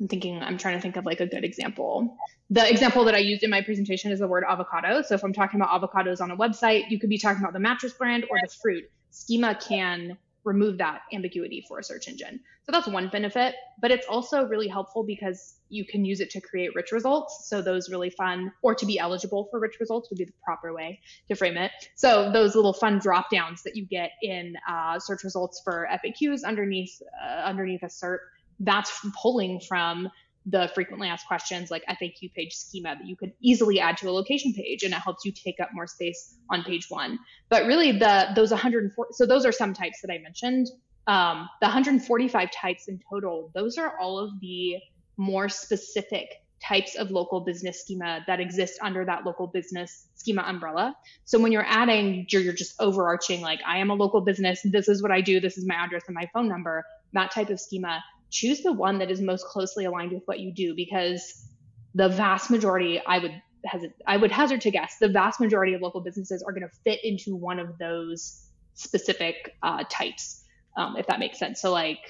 I'm 0.00 0.08
thinking, 0.08 0.42
I'm 0.42 0.58
trying 0.58 0.76
to 0.76 0.80
think 0.80 0.96
of 0.96 1.06
like 1.06 1.20
a 1.20 1.26
good 1.26 1.44
example. 1.44 2.16
The 2.50 2.68
example 2.68 3.04
that 3.04 3.14
I 3.14 3.18
used 3.18 3.42
in 3.42 3.50
my 3.50 3.62
presentation 3.62 4.10
is 4.10 4.18
the 4.18 4.28
word 4.28 4.44
avocado. 4.48 5.02
So 5.02 5.14
if 5.14 5.22
I'm 5.22 5.32
talking 5.32 5.60
about 5.60 5.80
avocados 5.80 6.20
on 6.20 6.30
a 6.30 6.36
website, 6.36 6.90
you 6.90 6.98
could 6.98 7.10
be 7.10 7.18
talking 7.18 7.42
about 7.42 7.52
the 7.52 7.60
mattress 7.60 7.92
brand 7.92 8.24
or 8.30 8.38
the 8.42 8.48
fruit. 8.48 8.84
Schema 9.10 9.54
can 9.54 10.18
remove 10.44 10.78
that 10.78 11.00
ambiguity 11.12 11.64
for 11.66 11.78
a 11.78 11.84
search 11.84 12.08
engine. 12.08 12.40
So 12.64 12.72
that's 12.72 12.86
one 12.86 13.08
benefit, 13.08 13.54
but 13.80 13.90
it's 13.90 14.06
also 14.06 14.46
really 14.46 14.68
helpful 14.68 15.02
because 15.02 15.56
you 15.68 15.84
can 15.84 16.04
use 16.04 16.20
it 16.20 16.30
to 16.30 16.40
create 16.40 16.74
rich 16.74 16.92
results. 16.92 17.46
So 17.48 17.60
those 17.60 17.90
really 17.90 18.10
fun, 18.10 18.52
or 18.62 18.74
to 18.74 18.86
be 18.86 18.98
eligible 18.98 19.48
for 19.50 19.58
rich 19.60 19.76
results 19.80 20.10
would 20.10 20.18
be 20.18 20.24
the 20.24 20.32
proper 20.44 20.72
way 20.72 21.00
to 21.28 21.34
frame 21.34 21.56
it. 21.56 21.72
So 21.94 22.30
those 22.30 22.54
little 22.54 22.72
fun 22.72 22.98
drop 22.98 23.30
downs 23.30 23.62
that 23.64 23.76
you 23.76 23.84
get 23.84 24.12
in 24.22 24.54
uh, 24.68 24.98
search 24.98 25.24
results 25.24 25.60
for 25.64 25.88
FAQs 25.90 26.44
underneath 26.44 27.02
uh, 27.22 27.42
underneath 27.42 27.82
a 27.82 27.86
SERP 27.86 28.18
that's 28.60 29.04
pulling 29.20 29.60
from 29.60 30.08
the 30.46 30.70
frequently 30.74 31.08
asked 31.08 31.26
questions 31.26 31.70
like 31.70 31.82
FAQ 31.86 32.32
page 32.34 32.54
schema 32.54 32.96
that 32.96 33.06
you 33.06 33.16
could 33.16 33.32
easily 33.40 33.80
add 33.80 33.96
to 33.96 34.08
a 34.08 34.12
location 34.12 34.52
page 34.52 34.82
and 34.82 34.92
it 34.92 34.98
helps 34.98 35.24
you 35.24 35.32
take 35.32 35.58
up 35.60 35.70
more 35.72 35.86
space 35.86 36.36
on 36.50 36.62
page 36.62 36.86
one. 36.88 37.18
But 37.48 37.66
really 37.66 37.92
the 37.92 38.28
those 38.34 38.50
104 38.50 39.08
so 39.12 39.26
those 39.26 39.46
are 39.46 39.52
some 39.52 39.72
types 39.72 40.00
that 40.02 40.12
I 40.12 40.18
mentioned. 40.18 40.68
Um, 41.06 41.48
the 41.60 41.66
145 41.66 42.50
types 42.50 42.88
in 42.88 42.98
total, 43.10 43.50
those 43.54 43.76
are 43.76 43.98
all 43.98 44.18
of 44.18 44.30
the 44.40 44.76
more 45.16 45.48
specific 45.48 46.28
types 46.66 46.94
of 46.96 47.10
local 47.10 47.40
business 47.40 47.82
schema 47.82 48.24
that 48.26 48.40
exist 48.40 48.78
under 48.82 49.04
that 49.04 49.24
local 49.26 49.46
business 49.46 50.08
schema 50.14 50.42
umbrella. 50.42 50.96
So 51.26 51.38
when 51.38 51.52
you're 51.52 51.66
adding, 51.66 52.26
you're, 52.30 52.40
you're 52.40 52.54
just 52.54 52.74
overarching 52.80 53.42
like 53.42 53.60
I 53.66 53.78
am 53.78 53.90
a 53.90 53.94
local 53.94 54.22
business, 54.22 54.60
this 54.64 54.88
is 54.88 55.02
what 55.02 55.10
I 55.10 55.20
do, 55.20 55.40
this 55.40 55.58
is 55.58 55.66
my 55.66 55.74
address 55.74 56.04
and 56.06 56.14
my 56.14 56.28
phone 56.32 56.48
number, 56.48 56.84
that 57.12 57.30
type 57.30 57.50
of 57.50 57.60
schema 57.60 58.02
choose 58.34 58.62
the 58.62 58.72
one 58.72 58.98
that 58.98 59.10
is 59.10 59.20
most 59.20 59.46
closely 59.46 59.84
aligned 59.84 60.10
with 60.10 60.24
what 60.26 60.40
you 60.40 60.52
do 60.52 60.74
because 60.74 61.46
the 61.94 62.08
vast 62.08 62.50
majority 62.50 63.00
I 63.06 63.20
would 63.20 63.42
hazard, 63.64 63.94
I 64.06 64.16
would 64.16 64.32
hazard 64.32 64.60
to 64.62 64.72
guess 64.72 64.96
the 65.00 65.08
vast 65.08 65.40
majority 65.40 65.72
of 65.74 65.80
local 65.80 66.00
businesses 66.00 66.42
are 66.42 66.52
going 66.52 66.68
to 66.68 66.76
fit 66.82 66.98
into 67.04 67.36
one 67.36 67.60
of 67.60 67.78
those 67.78 68.48
specific 68.74 69.54
uh, 69.62 69.84
types, 69.88 70.42
um, 70.76 70.96
if 70.96 71.06
that 71.06 71.20
makes 71.20 71.38
sense. 71.38 71.60
So 71.60 71.70
like, 71.70 72.00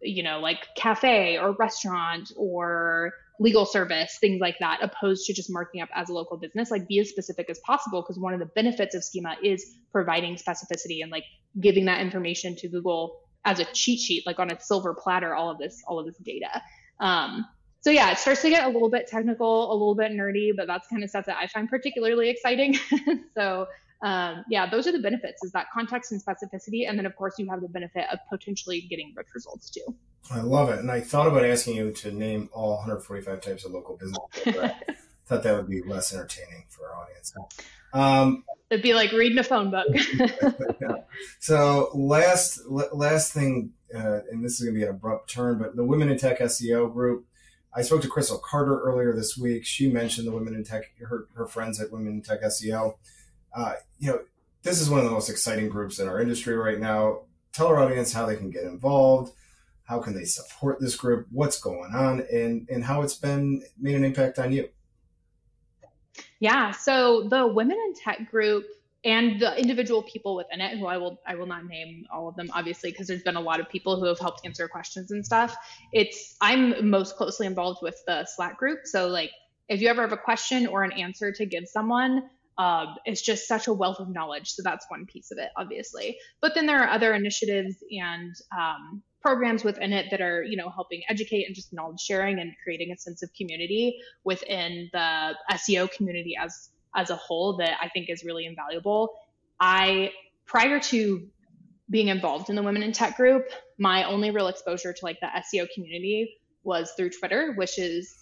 you 0.00 0.22
know, 0.22 0.38
like 0.38 0.58
cafe 0.76 1.38
or 1.38 1.52
restaurant 1.58 2.30
or 2.36 3.12
legal 3.40 3.66
service, 3.66 4.16
things 4.20 4.40
like 4.40 4.56
that, 4.60 4.78
opposed 4.80 5.26
to 5.26 5.34
just 5.34 5.50
marking 5.50 5.82
up 5.82 5.88
as 5.92 6.08
a 6.08 6.12
local 6.12 6.36
business. 6.36 6.70
Like 6.70 6.86
be 6.86 7.00
as 7.00 7.08
specific 7.08 7.50
as 7.50 7.58
possible 7.66 8.00
because 8.00 8.16
one 8.16 8.32
of 8.32 8.38
the 8.38 8.46
benefits 8.46 8.94
of 8.94 9.02
schema 9.02 9.34
is 9.42 9.74
providing 9.90 10.36
specificity 10.36 11.02
and 11.02 11.10
like 11.10 11.24
giving 11.60 11.86
that 11.86 12.00
information 12.00 12.54
to 12.56 12.68
Google 12.68 13.23
as 13.44 13.60
a 13.60 13.64
cheat 13.66 14.00
sheet, 14.00 14.26
like 14.26 14.38
on 14.38 14.50
a 14.50 14.60
silver 14.60 14.94
platter, 14.94 15.34
all 15.34 15.50
of 15.50 15.58
this, 15.58 15.82
all 15.86 15.98
of 15.98 16.06
this 16.06 16.16
data. 16.18 16.62
Um, 17.00 17.46
so 17.80 17.90
yeah, 17.90 18.10
it 18.10 18.18
starts 18.18 18.40
to 18.42 18.48
get 18.48 18.64
a 18.64 18.68
little 18.68 18.88
bit 18.88 19.06
technical, 19.06 19.70
a 19.70 19.74
little 19.74 19.94
bit 19.94 20.10
nerdy, 20.12 20.56
but 20.56 20.66
that's 20.66 20.88
kind 20.88 21.04
of 21.04 21.10
stuff 21.10 21.26
that 21.26 21.36
I 21.38 21.46
find 21.46 21.68
particularly 21.68 22.30
exciting. 22.30 22.78
so 23.36 23.66
um, 24.02 24.44
yeah, 24.48 24.68
those 24.68 24.86
are 24.86 24.92
the 24.92 25.00
benefits: 25.00 25.44
is 25.44 25.52
that 25.52 25.66
context 25.72 26.12
and 26.12 26.22
specificity, 26.22 26.88
and 26.88 26.98
then 26.98 27.06
of 27.06 27.14
course 27.16 27.34
you 27.38 27.48
have 27.50 27.60
the 27.60 27.68
benefit 27.68 28.06
of 28.12 28.18
potentially 28.30 28.82
getting 28.82 29.12
rich 29.16 29.28
results 29.34 29.70
too. 29.70 29.94
I 30.30 30.40
love 30.40 30.70
it, 30.70 30.78
and 30.78 30.90
I 30.90 31.00
thought 31.00 31.26
about 31.26 31.44
asking 31.44 31.76
you 31.76 31.92
to 31.92 32.12
name 32.12 32.48
all 32.52 32.70
145 32.76 33.40
types 33.40 33.64
of 33.64 33.72
local 33.72 33.96
business. 33.96 34.18
But 34.44 34.76
I 34.88 34.94
thought 35.26 35.42
that 35.42 35.54
would 35.54 35.68
be 35.68 35.82
less 35.82 36.12
entertaining 36.12 36.64
for 36.68 36.88
our 36.88 37.02
audience. 37.02 37.34
Um, 37.94 38.44
It'd 38.70 38.82
be 38.82 38.94
like 38.94 39.12
reading 39.12 39.38
a 39.38 39.44
phone 39.44 39.70
book. 39.70 39.86
so 41.38 41.90
last 41.94 42.60
last 42.66 43.32
thing, 43.32 43.72
uh, 43.94 44.20
and 44.30 44.44
this 44.44 44.54
is 44.54 44.60
going 44.60 44.74
to 44.74 44.78
be 44.78 44.84
an 44.84 44.90
abrupt 44.90 45.30
turn, 45.30 45.58
but 45.58 45.76
the 45.76 45.84
Women 45.84 46.10
in 46.10 46.18
Tech 46.18 46.40
SEO 46.40 46.92
group. 46.92 47.24
I 47.76 47.82
spoke 47.82 48.02
to 48.02 48.08
Crystal 48.08 48.38
Carter 48.38 48.80
earlier 48.80 49.12
this 49.14 49.36
week. 49.36 49.64
She 49.64 49.90
mentioned 49.90 50.28
the 50.28 50.32
Women 50.32 50.54
in 50.54 50.62
Tech, 50.62 50.84
her, 51.00 51.26
her 51.34 51.46
friends 51.46 51.80
at 51.80 51.90
Women 51.90 52.14
in 52.14 52.22
Tech 52.22 52.42
SEO. 52.42 52.94
Uh, 53.52 53.74
you 53.98 54.10
know, 54.10 54.20
this 54.62 54.80
is 54.80 54.88
one 54.88 55.00
of 55.00 55.04
the 55.04 55.10
most 55.10 55.28
exciting 55.28 55.68
groups 55.68 55.98
in 55.98 56.08
our 56.08 56.20
industry 56.20 56.56
right 56.56 56.78
now. 56.78 57.22
Tell 57.52 57.66
our 57.66 57.78
audience 57.78 58.12
how 58.12 58.26
they 58.26 58.36
can 58.36 58.50
get 58.50 58.62
involved, 58.62 59.32
how 59.84 60.00
can 60.00 60.14
they 60.14 60.24
support 60.24 60.80
this 60.80 60.96
group, 60.96 61.26
what's 61.30 61.60
going 61.60 61.92
on, 61.94 62.24
and 62.32 62.68
and 62.68 62.84
how 62.84 63.02
it's 63.02 63.14
been 63.14 63.62
made 63.78 63.94
an 63.94 64.04
impact 64.04 64.38
on 64.38 64.52
you. 64.52 64.68
Yeah. 66.44 66.72
So 66.72 67.26
the 67.30 67.46
women 67.46 67.78
in 67.86 67.94
tech 67.94 68.30
group 68.30 68.66
and 69.02 69.40
the 69.40 69.58
individual 69.58 70.02
people 70.02 70.36
within 70.36 70.60
it, 70.60 70.76
who 70.78 70.84
I 70.84 70.98
will 70.98 71.18
I 71.26 71.36
will 71.36 71.46
not 71.46 71.64
name 71.64 72.04
all 72.12 72.28
of 72.28 72.36
them, 72.36 72.50
obviously, 72.52 72.90
because 72.90 73.06
there's 73.06 73.22
been 73.22 73.36
a 73.36 73.40
lot 73.40 73.60
of 73.60 73.68
people 73.70 73.98
who 73.98 74.04
have 74.04 74.18
helped 74.18 74.44
answer 74.44 74.68
questions 74.68 75.10
and 75.10 75.24
stuff. 75.24 75.56
It's 75.90 76.36
I'm 76.42 76.90
most 76.90 77.16
closely 77.16 77.46
involved 77.46 77.78
with 77.80 77.96
the 78.06 78.26
Slack 78.26 78.58
group. 78.58 78.80
So 78.84 79.08
like 79.08 79.30
if 79.70 79.80
you 79.80 79.88
ever 79.88 80.02
have 80.02 80.12
a 80.12 80.18
question 80.18 80.66
or 80.66 80.82
an 80.82 80.92
answer 80.92 81.32
to 81.32 81.46
give 81.46 81.66
someone, 81.66 82.28
um, 82.58 82.96
it's 83.06 83.22
just 83.22 83.48
such 83.48 83.66
a 83.66 83.72
wealth 83.72 83.98
of 83.98 84.10
knowledge. 84.10 84.50
So 84.50 84.62
that's 84.62 84.84
one 84.90 85.06
piece 85.06 85.30
of 85.30 85.38
it, 85.38 85.48
obviously. 85.56 86.18
But 86.42 86.54
then 86.54 86.66
there 86.66 86.82
are 86.82 86.90
other 86.90 87.14
initiatives 87.14 87.76
and 87.90 88.34
um, 88.54 89.02
programs 89.24 89.64
within 89.64 89.92
it 89.94 90.06
that 90.10 90.20
are 90.20 90.42
you 90.42 90.56
know 90.56 90.68
helping 90.68 91.02
educate 91.08 91.46
and 91.46 91.54
just 91.54 91.72
knowledge 91.72 91.98
sharing 91.98 92.38
and 92.38 92.52
creating 92.62 92.92
a 92.92 92.96
sense 92.98 93.22
of 93.22 93.30
community 93.32 93.98
within 94.22 94.90
the 94.92 95.34
SEO 95.52 95.90
community 95.90 96.36
as 96.38 96.68
as 96.94 97.08
a 97.08 97.16
whole 97.16 97.56
that 97.56 97.78
I 97.82 97.88
think 97.88 98.10
is 98.10 98.22
really 98.22 98.44
invaluable. 98.44 99.14
I 99.58 100.12
prior 100.44 100.78
to 100.78 101.26
being 101.88 102.08
involved 102.08 102.50
in 102.50 102.56
the 102.56 102.62
women 102.62 102.82
in 102.82 102.92
tech 102.92 103.16
group, 103.16 103.46
my 103.78 104.04
only 104.04 104.30
real 104.30 104.48
exposure 104.48 104.92
to 104.92 105.04
like 105.04 105.18
the 105.20 105.26
SEO 105.26 105.68
community 105.74 106.36
was 106.62 106.92
through 106.96 107.10
Twitter, 107.10 107.54
which 107.54 107.78
is 107.78 108.18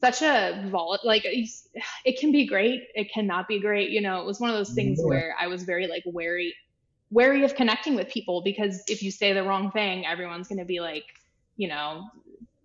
such 0.00 0.22
a 0.22 0.66
volatile 0.70 1.06
like 1.06 1.22
it 1.24 2.18
can 2.18 2.32
be 2.32 2.46
great 2.46 2.84
it 2.94 3.12
cannot 3.12 3.46
be 3.46 3.60
great 3.60 3.90
you 3.90 4.00
know 4.00 4.18
it 4.18 4.24
was 4.24 4.40
one 4.40 4.48
of 4.48 4.56
those 4.56 4.72
things 4.72 4.98
where 5.02 5.34
i 5.38 5.46
was 5.46 5.64
very 5.64 5.86
like 5.86 6.02
wary 6.06 6.54
wary 7.10 7.44
of 7.44 7.54
connecting 7.54 7.94
with 7.94 8.08
people 8.08 8.42
because 8.42 8.82
if 8.88 9.02
you 9.02 9.10
say 9.10 9.32
the 9.32 9.42
wrong 9.42 9.70
thing 9.70 10.06
everyone's 10.06 10.48
going 10.48 10.58
to 10.58 10.64
be 10.64 10.80
like 10.80 11.04
you 11.56 11.68
know 11.68 12.04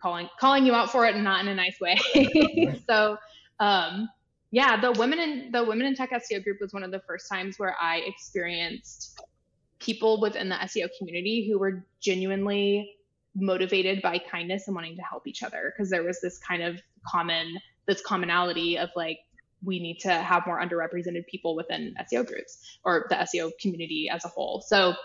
calling 0.01 0.29
calling 0.39 0.65
you 0.65 0.73
out 0.73 0.91
for 0.91 1.05
it 1.05 1.15
and 1.15 1.23
not 1.23 1.41
in 1.41 1.47
a 1.47 1.55
nice 1.55 1.79
way. 1.79 1.97
So 2.87 3.17
um 3.59 4.09
yeah 4.51 4.79
the 4.79 4.91
women 4.91 5.19
in 5.19 5.51
the 5.51 5.63
women 5.63 5.87
in 5.87 5.95
tech 5.95 6.11
seo 6.11 6.43
group 6.43 6.57
was 6.61 6.73
one 6.73 6.83
of 6.83 6.91
the 6.91 7.01
first 7.07 7.27
times 7.29 7.57
where 7.57 7.75
i 7.81 7.97
experienced 8.05 9.19
people 9.79 10.21
within 10.21 10.49
the 10.49 10.55
seo 10.55 10.87
community 10.99 11.47
who 11.49 11.57
were 11.57 11.85
genuinely 12.01 12.95
motivated 13.35 14.01
by 14.01 14.17
kindness 14.17 14.67
and 14.67 14.75
wanting 14.75 14.95
to 14.95 15.01
help 15.01 15.27
each 15.27 15.43
other. 15.43 15.73
Because 15.75 15.89
there 15.89 16.03
was 16.03 16.21
this 16.21 16.37
kind 16.39 16.63
of 16.63 16.81
common 17.07 17.55
this 17.87 18.01
commonality 18.01 18.77
of 18.77 18.89
like 18.95 19.19
we 19.65 19.79
need 19.79 19.99
to 19.99 20.13
have 20.13 20.43
more 20.45 20.61
underrepresented 20.61 21.25
people 21.27 21.55
within 21.55 21.95
SEO 22.11 22.25
groups 22.25 22.79
or 22.83 23.05
the 23.09 23.15
SEO 23.15 23.51
community 23.59 24.09
as 24.11 24.23
a 24.25 24.27
whole. 24.27 24.63
So 24.65 24.95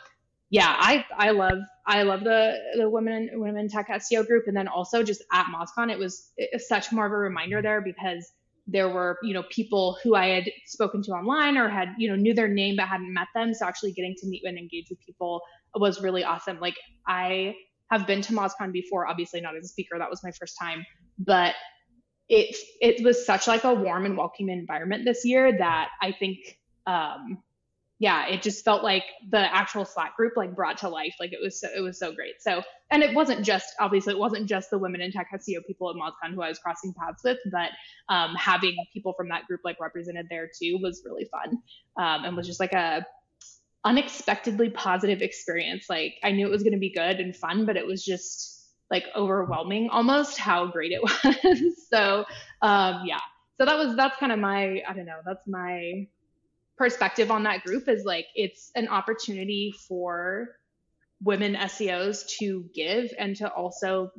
yeah, 0.51 0.75
I 0.79 1.05
I 1.17 1.31
love 1.31 1.59
I 1.87 2.03
love 2.03 2.25
the 2.25 2.57
the 2.77 2.91
women 2.91 3.31
women 3.35 3.69
tech 3.69 3.89
SEO 3.89 4.27
group, 4.27 4.49
and 4.49 4.57
then 4.57 4.67
also 4.67 5.03
just 5.03 5.23
at 5.33 5.47
MozCon, 5.47 5.91
it 5.91 5.99
was 5.99 6.33
such 6.59 6.91
more 6.93 7.07
of 7.07 7.13
a 7.13 7.17
reminder 7.17 7.63
there 7.63 7.81
because 7.81 8.33
there 8.67 8.89
were 8.89 9.19
you 9.23 9.33
know 9.33 9.45
people 9.51 9.97
who 10.03 10.17
I 10.17 10.29
had 10.29 10.51
spoken 10.67 11.03
to 11.05 11.13
online 11.13 11.57
or 11.57 11.69
had 11.69 11.91
you 11.99 12.09
know 12.09 12.17
knew 12.17 12.35
their 12.35 12.49
name 12.49 12.77
but 12.77 12.89
hadn't 12.89 13.15
met 13.15 13.29
them. 13.35 13.55
So 13.55 13.65
actually 13.65 13.93
getting 13.93 14.17
to 14.19 14.27
meet 14.27 14.43
and 14.45 14.59
engage 14.59 14.87
with 14.91 14.99
people 15.07 15.41
was 15.77 16.03
really 16.03 16.25
awesome. 16.25 16.59
Like 16.59 16.77
I 17.07 17.55
have 17.93 18.07
been 18.07 18.23
to 18.23 18.33
MozCon 18.33 18.73
before, 18.73 19.07
obviously 19.07 19.41
not 19.41 19.57
as 19.57 19.65
a 19.65 19.69
speaker, 19.69 19.99
that 19.99 20.11
was 20.11 20.23
my 20.23 20.31
first 20.33 20.57
time, 20.61 20.85
but 21.19 21.55
it 22.31 22.57
it 22.81 23.05
was 23.05 23.27
such 23.27 23.47
like 23.47 23.65
a 23.65 23.75
warm 23.75 24.07
and 24.07 24.17
welcoming 24.17 24.59
environment 24.59 25.05
this 25.05 25.25
year 25.25 25.59
that 25.59 25.91
I 26.01 26.13
think 26.13 26.59
um 26.87 27.43
yeah, 27.99 28.27
it 28.29 28.41
just 28.41 28.65
felt 28.65 28.83
like 28.83 29.05
the 29.29 29.55
actual 29.55 29.85
Slack 29.85 30.17
group 30.17 30.33
like 30.35 30.57
brought 30.57 30.79
to 30.79 30.89
life. 30.89 31.15
Like 31.21 31.35
it 31.35 31.39
was 31.43 31.61
so 31.61 31.69
it 31.77 31.81
was 31.81 31.99
so 31.99 32.15
great. 32.15 32.41
So 32.41 32.63
and 32.91 33.03
it 33.03 33.15
wasn't 33.15 33.45
just 33.45 33.75
obviously 33.79 34.15
it 34.15 34.19
wasn't 34.19 34.49
just 34.49 34.71
the 34.71 34.79
women 34.79 35.03
in 35.03 35.13
tech 35.13 35.29
SEO 35.35 35.67
people 35.67 35.91
at 35.91 35.97
MozCon 35.97 36.35
who 36.35 36.41
I 36.41 36.49
was 36.49 36.59
crossing 36.59 36.95
paths 36.95 37.23
with, 37.23 37.39
but 37.53 37.71
um, 38.09 38.35
having 38.37 38.75
people 38.95 39.13
from 39.13 39.29
that 39.29 39.47
group 39.47 39.61
like 39.65 39.79
represented 39.81 40.29
there 40.31 40.49
too 40.49 40.79
was 40.81 41.03
really 41.05 41.29
fun. 41.31 41.59
Um, 41.99 42.25
and 42.25 42.37
was 42.37 42.47
just 42.47 42.59
like 42.59 42.73
a 42.73 43.05
unexpectedly 43.85 44.71
positive 44.71 45.21
experience. 45.21 45.87
Like 45.91 46.15
I 46.23 46.31
knew 46.31 46.47
it 46.47 46.51
was 46.51 46.63
going 46.63 46.73
to 46.73 46.79
be 46.79 46.93
good 46.93 47.21
and 47.21 47.37
fun, 47.37 47.67
but 47.67 47.77
it 47.77 47.87
was 47.87 48.03
just 48.03 48.60
like 48.91 49.05
overwhelming 49.15 49.89
almost 49.91 50.39
how 50.39 50.67
great 50.67 50.93
it 50.93 51.03
was. 51.03 51.87
so 51.89 52.25
um, 52.63 53.03
yeah, 53.07 53.21
so 53.59 53.67
that 53.67 53.77
was 53.77 53.97
that's 53.97 54.17
kind 54.17 54.33
of 54.33 54.39
my 54.39 54.83
I 54.89 54.93
don't 54.95 55.07
know 55.07 55.21
that's 55.25 55.47
my 55.47 56.07
perspective 56.77 57.31
on 57.31 57.43
that 57.43 57.63
group 57.63 57.89
is 57.89 58.05
like 58.05 58.27
it's 58.35 58.71
an 58.75 58.89
opportunity 58.89 59.75
for 59.87 60.49
women 61.23 61.55
SEOs 61.55 62.27
to 62.39 62.65
give 62.75 63.11
and 63.19 63.37
to 63.37 63.49
also 63.53 64.11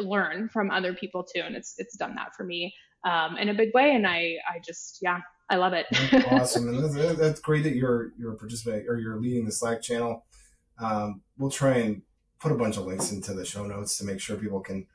learn 0.00 0.48
from 0.48 0.70
other 0.70 0.92
people 0.92 1.24
too. 1.24 1.40
And 1.40 1.54
it's 1.54 1.74
it's 1.78 1.96
done 1.96 2.16
that 2.16 2.34
for 2.36 2.44
me 2.44 2.74
um, 3.04 3.36
in 3.36 3.48
a 3.48 3.54
big 3.54 3.72
way. 3.74 3.94
And 3.94 4.06
I 4.06 4.36
I 4.48 4.58
just 4.64 4.98
yeah 5.00 5.20
I 5.48 5.56
love 5.56 5.74
it. 5.74 5.86
awesome, 6.30 6.68
and 6.68 6.82
that's, 6.96 7.18
that's, 7.18 7.40
great 7.40 7.64
that 7.64 7.74
you're 7.74 8.12
you're 8.18 8.34
participating 8.34 8.88
or 8.88 8.98
you're 8.98 9.20
leading 9.20 9.44
the 9.44 9.52
Slack 9.52 9.82
channel. 9.82 10.24
Um, 10.78 11.22
we'll 11.38 11.50
try 11.50 11.76
and 11.76 12.02
put 12.42 12.52
a 12.52 12.56
bunch 12.56 12.76
of 12.76 12.86
links 12.86 13.12
into 13.12 13.32
the 13.32 13.44
show 13.44 13.64
notes 13.64 13.96
to 13.98 14.04
make 14.04 14.20
sure 14.20 14.36
people 14.36 14.60
can 14.60 14.86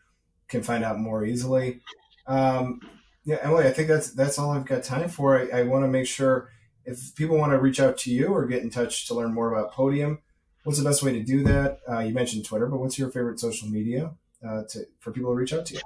can 0.50 0.62
find 0.62 0.84
out 0.84 1.00
more 1.00 1.26
easily. 1.26 1.80
Um, 2.28 2.82
yeah, 3.24 3.38
Emily, 3.42 3.66
I 3.66 3.72
think 3.72 3.88
that's 3.88 4.12
that's 4.12 4.38
all 4.38 4.52
I've 4.52 4.66
got 4.66 4.84
time 4.84 5.10
for. 5.10 5.40
I, 5.40 5.60
I 5.60 5.64
want 5.64 5.86
to 5.86 5.88
make 5.88 6.08
sure 6.08 6.50
if 6.86 7.16
people 7.16 7.38
want 7.38 7.54
to 7.54 7.58
reach 7.58 7.80
out 7.80 7.98
to 8.00 8.12
you 8.12 8.28
or 8.28 8.46
get 8.46 8.64
in 8.64 8.70
touch 8.70 9.08
to 9.08 9.14
learn 9.14 9.34
more 9.34 9.52
about 9.52 9.72
Podium, 9.72 10.20
what's 10.64 10.78
the 10.78 10.86
best 10.86 11.04
way 11.04 11.14
to 11.14 11.24
do 11.24 11.44
that? 11.44 11.80
Uh, 11.90 12.00
you 12.00 12.14
mentioned 12.14 12.46
Twitter, 12.46 12.68
but 12.68 12.80
what's 12.80 13.00
your 13.00 13.10
favorite 13.10 13.40
social 13.40 13.70
media 13.70 14.12
uh, 14.46 14.64
to, 14.70 14.86
for 15.00 15.12
people 15.12 15.32
to 15.32 15.36
reach 15.36 15.54
out 15.54 15.66
to 15.68 15.76
you? 15.76 15.82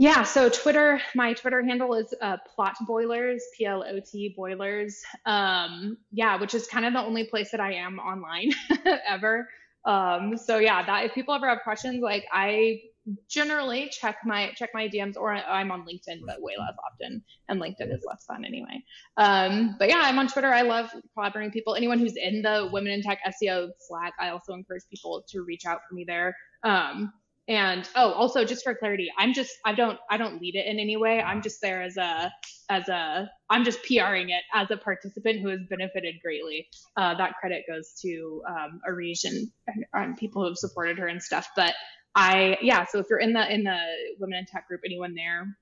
Yeah, 0.00 0.22
so 0.22 0.48
Twitter, 0.48 1.00
my 1.16 1.32
Twitter 1.32 1.60
handle 1.60 1.92
is 1.94 2.14
uh, 2.22 2.36
plot 2.54 2.76
boilers, 2.86 3.42
P 3.56 3.66
L 3.66 3.84
O 3.84 3.98
T 3.98 4.32
boilers. 4.36 5.02
Um, 5.26 5.96
yeah, 6.12 6.40
which 6.40 6.54
is 6.54 6.68
kind 6.68 6.86
of 6.86 6.92
the 6.92 7.00
only 7.00 7.24
place 7.24 7.50
that 7.50 7.58
I 7.58 7.72
am 7.74 7.98
online 7.98 8.52
ever. 9.08 9.48
Um, 9.84 10.36
so 10.36 10.58
yeah, 10.58 10.86
that 10.86 11.06
if 11.06 11.14
people 11.14 11.34
ever 11.34 11.48
have 11.48 11.62
questions, 11.64 12.00
like 12.00 12.24
I 12.32 12.80
generally 13.28 13.88
check 13.88 14.18
my 14.24 14.52
check 14.54 14.70
my 14.72 14.86
DMs 14.86 15.16
or 15.16 15.34
I'm 15.34 15.72
on 15.72 15.80
LinkedIn, 15.84 16.20
but 16.24 16.40
way 16.40 16.52
less 16.56 16.76
often. 16.86 17.24
And 17.48 17.60
LinkedIn 17.60 17.92
is 17.92 18.04
less 18.06 18.24
fun 18.24 18.44
anyway. 18.44 18.84
Um, 19.16 19.74
but 19.80 19.88
yeah, 19.88 20.02
I'm 20.04 20.20
on 20.20 20.28
Twitter. 20.28 20.54
I 20.54 20.62
love 20.62 20.90
collaborating 21.14 21.48
with 21.48 21.54
people. 21.54 21.74
Anyone 21.74 21.98
who's 21.98 22.14
in 22.14 22.42
the 22.42 22.70
Women 22.72 22.92
in 22.92 23.02
Tech 23.02 23.18
SEO 23.26 23.70
Slack, 23.80 24.12
I 24.20 24.28
also 24.28 24.52
encourage 24.52 24.84
people 24.88 25.24
to 25.30 25.42
reach 25.42 25.66
out 25.66 25.80
for 25.88 25.96
me 25.96 26.04
there. 26.06 26.36
Um, 26.62 27.12
and 27.48 27.88
oh, 27.96 28.12
also 28.12 28.44
just 28.44 28.62
for 28.62 28.74
clarity, 28.74 29.10
I'm 29.16 29.32
just 29.32 29.56
I 29.64 29.74
don't 29.74 29.98
I 30.10 30.18
don't 30.18 30.40
lead 30.40 30.54
it 30.54 30.66
in 30.66 30.78
any 30.78 30.98
way. 30.98 31.22
I'm 31.22 31.40
just 31.40 31.62
there 31.62 31.82
as 31.82 31.96
a 31.96 32.30
as 32.68 32.88
a 32.90 33.30
I'm 33.48 33.64
just 33.64 33.82
PRing 33.84 34.28
it 34.28 34.42
as 34.52 34.70
a 34.70 34.76
participant 34.76 35.40
who 35.40 35.48
has 35.48 35.60
benefited 35.68 36.16
greatly. 36.22 36.68
Uh, 36.96 37.14
that 37.16 37.36
credit 37.40 37.64
goes 37.66 37.94
to 38.02 38.42
um, 38.46 38.80
Areej 38.86 39.24
and, 39.24 39.50
and 39.94 40.16
people 40.18 40.42
who 40.42 40.48
have 40.48 40.58
supported 40.58 40.98
her 40.98 41.06
and 41.06 41.22
stuff. 41.22 41.48
But 41.56 41.74
I 42.14 42.58
yeah, 42.60 42.84
so 42.84 42.98
if 42.98 43.06
you're 43.08 43.18
in 43.18 43.32
the 43.32 43.52
in 43.52 43.64
the 43.64 43.78
women 44.18 44.40
in 44.40 44.44
tech 44.44 44.68
group, 44.68 44.82
anyone 44.84 45.14
there, 45.14 45.56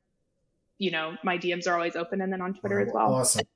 you 0.78 0.90
know, 0.90 1.16
my 1.22 1.38
DMs 1.38 1.68
are 1.68 1.74
always 1.74 1.94
open, 1.94 2.20
and 2.20 2.32
then 2.32 2.40
on 2.40 2.54
Twitter 2.54 2.80
as 2.80 2.92
well. 2.92 3.14
Awesome. 3.14 3.46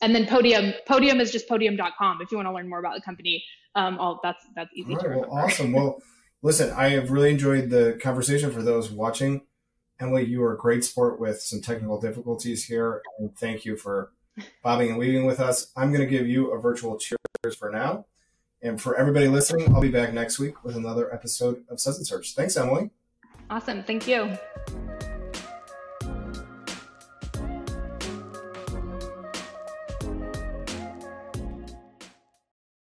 And 0.00 0.12
then 0.12 0.26
Podium, 0.26 0.74
Podium 0.88 1.20
is 1.20 1.30
just 1.30 1.48
podium.com. 1.48 2.20
If 2.20 2.32
you 2.32 2.36
want 2.36 2.48
to 2.48 2.52
learn 2.52 2.68
more 2.68 2.80
about 2.80 2.96
the 2.96 3.02
company, 3.02 3.44
um, 3.76 3.98
all 4.00 4.18
that's 4.24 4.44
that's 4.56 4.70
easy 4.74 4.96
to 4.96 5.08
remember. 5.08 5.28
Well, 5.28 5.44
awesome. 5.44 5.72
Well 5.72 6.02
listen, 6.42 6.72
I 6.72 6.90
have 6.90 7.10
really 7.10 7.30
enjoyed 7.30 7.70
the 7.70 7.98
conversation 8.02 8.50
for 8.50 8.62
those 8.62 8.90
watching. 8.90 9.42
Emily, 10.00 10.24
you 10.24 10.40
were 10.40 10.52
a 10.52 10.58
great 10.58 10.84
sport 10.84 11.20
with 11.20 11.40
some 11.40 11.60
technical 11.60 12.00
difficulties 12.00 12.64
here. 12.64 13.02
And 13.18 13.36
thank 13.36 13.64
you 13.64 13.76
for 13.76 14.12
bobbing 14.62 14.90
and 14.90 14.98
weaving 14.98 15.26
with 15.26 15.40
us. 15.40 15.70
I'm 15.76 15.92
going 15.92 16.04
to 16.04 16.10
give 16.10 16.26
you 16.26 16.50
a 16.52 16.60
virtual 16.60 16.98
cheers 16.98 17.56
for 17.56 17.70
now. 17.70 18.06
And 18.62 18.80
for 18.80 18.96
everybody 18.96 19.28
listening, 19.28 19.74
I'll 19.74 19.80
be 19.80 19.90
back 19.90 20.12
next 20.12 20.38
week 20.38 20.64
with 20.64 20.76
another 20.76 21.12
episode 21.12 21.64
of 21.68 21.80
Suds 21.80 22.08
Search. 22.08 22.34
Thanks, 22.34 22.56
Emily. 22.56 22.90
Awesome. 23.50 23.82
Thank 23.82 24.06
you. 24.06 24.38